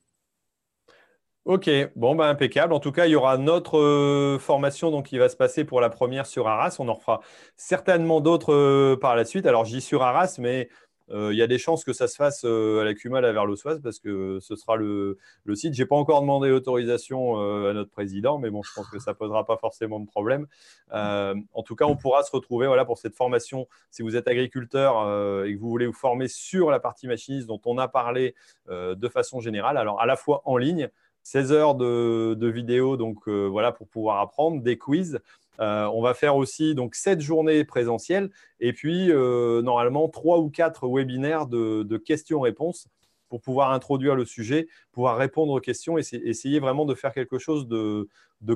[1.46, 2.72] Ok, bon, ben, impeccable.
[2.72, 5.82] En tout cas, il y aura notre euh, formation donc, qui va se passer pour
[5.82, 6.76] la première sur Arras.
[6.78, 7.20] On en fera
[7.54, 9.44] certainement d'autres euh, par la suite.
[9.44, 12.44] Alors, j'y sur Arras, mais euh, il y a des chances que ça se fasse
[12.44, 15.18] euh, à la CUMA, à Verlosoise, parce que ce sera le,
[15.54, 15.74] site.
[15.74, 17.36] Je n'ai pas encore demandé l'autorisation
[17.68, 20.46] à notre président, mais bon, je pense que ça ne posera pas forcément de problème.
[20.90, 23.68] en tout cas, on pourra se retrouver voilà, pour cette formation.
[23.90, 25.02] Si vous êtes agriculteur
[25.44, 28.34] et que vous voulez vous former sur la partie machiniste dont on a parlé
[28.68, 30.88] de façon générale, alors à la fois en ligne,
[31.22, 35.20] 16 heures de, de vidéos donc voilà pour pouvoir apprendre, des quiz,
[35.60, 38.30] euh, on va faire aussi donc sept journées présentielles
[38.60, 42.88] et puis euh, normalement trois ou quatre webinaires de, questions-réponses
[43.28, 47.38] pour pouvoir introduire le sujet, pouvoir répondre aux questions et essayer vraiment de faire quelque
[47.38, 48.08] chose de,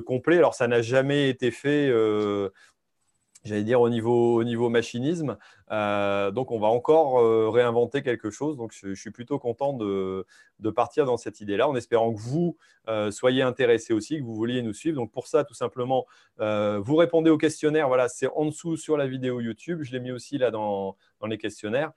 [0.05, 0.37] complet.
[0.37, 2.49] Alors ça n'a jamais été fait euh,
[3.43, 5.37] j'allais dire au niveau, au niveau machinisme.
[5.71, 8.57] Euh, donc on va encore euh, réinventer quelque chose.
[8.57, 10.25] Donc je, suis plutôt content de,
[10.75, 14.61] partir dans cette idée-là, en espérant que vous euh, soyez intéressés aussi, que vous vouliez
[14.61, 14.95] nous suivre.
[14.95, 16.05] Donc pour ça, tout simplement,
[16.37, 17.87] vous répondez au questionnaire.
[17.87, 19.81] Voilà, c'est en dessous sur la vidéo YouTube.
[19.83, 20.95] Je l'ai mis aussi là dans,
[21.27, 21.91] les questionnaires.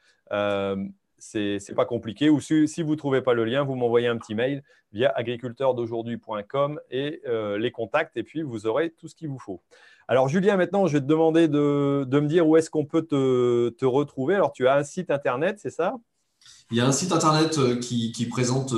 [1.19, 2.31] c'est pas compliqué.
[2.31, 4.63] Ou si, si vous ne trouvez pas le lien, vous m'envoyez un petit mail
[4.93, 7.23] via agriculteurdaujourd'hui.com et
[7.59, 9.61] les contacts, et puis vous aurez tout ce qu'il vous faut.
[10.09, 13.85] Alors, Julien, maintenant, je vais te demander de, me dire où est-ce qu'on peut te,
[13.85, 14.35] retrouver.
[14.35, 15.95] Alors, tu as un site internet, c'est ça?
[16.71, 18.75] Il y a un site internet euh, qui, présente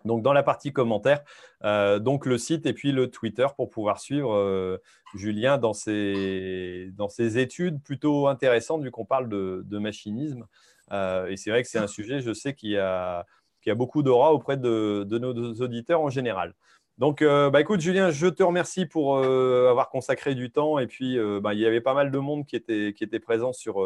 [0.06, 1.22] Donc dans la partie commentaires,
[1.64, 4.78] euh, donc le site et puis le Twitter pour pouvoir suivre euh,
[5.16, 10.46] Julien dans ses, dans ses études plutôt intéressantes vu qu'on parle de, machinisme.
[10.92, 13.26] Euh, et c'est vrai que c'est un sujet, je sais, qui a,
[13.62, 16.54] qui a beaucoup d'aura auprès de, nos auditeurs en général.
[16.98, 20.78] Donc, bah, écoute, Julien, je te remercie pour avoir consacré du temps.
[20.78, 23.54] Et puis, bah, il y avait pas mal de monde qui était, qui était présent
[23.54, 23.84] sur,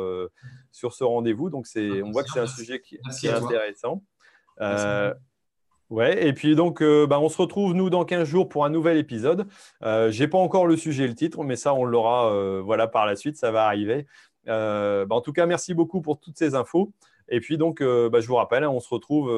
[0.72, 1.50] sur ce rendez-vous.
[1.50, 4.04] Donc, on voit que c'est un sujet qui, est intéressant.
[5.92, 8.70] Ouais, et puis donc, euh, bah, on se retrouve, nous, dans 15 jours pour un
[8.70, 9.48] nouvel épisode.
[9.84, 12.60] Euh, Je n'ai pas encore le sujet et le titre, mais ça, on l'aura euh,
[12.64, 14.08] voilà, par la suite, ça va arriver.
[14.48, 16.92] Bah, en tout cas, merci beaucoup pour toutes ces infos.
[17.30, 19.30] Et puis, donc, bah, je vous rappelle, hein, on se retrouve,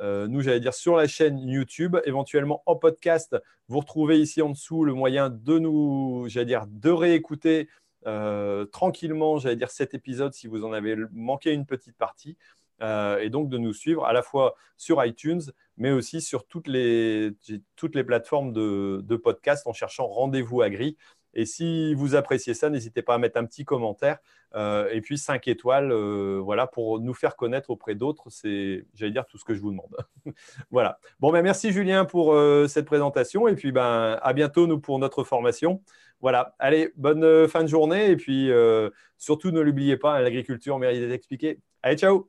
[0.00, 3.36] nous, j'allais dire, sur la chaîne YouTube, éventuellement en podcast.
[3.68, 7.68] Vous retrouvez ici en dessous le moyen de nous, j'allais dire, de réécouter
[8.72, 12.36] tranquillement, j'allais dire, cet épisode si vous en avez manqué une petite partie.
[12.82, 15.42] Euh, et donc de nous suivre à la fois sur iTunes,
[15.82, 17.32] mais aussi sur toutes les,
[17.74, 20.96] toutes les plateformes de, de podcast en cherchant Rendez-vous Agri.
[21.34, 24.18] Et si vous appréciez ça, n'hésitez pas à mettre un petit commentaire
[24.54, 28.30] euh, et puis 5 étoiles euh, voilà, pour nous faire connaître auprès d'autres.
[28.30, 29.96] C'est, j'allais dire, tout ce que je vous demande.
[30.70, 31.00] voilà.
[31.18, 35.24] Bon, ben, merci Julien pour cette présentation et puis ben, à bientôt nous pour notre
[35.24, 35.82] formation.
[36.20, 36.54] Voilà.
[36.60, 38.52] Allez, bonne fin de journée et puis
[39.18, 41.58] surtout ne l'oubliez pas, l'agriculture mérite d'être expliquée.
[41.82, 42.28] Allez, ciao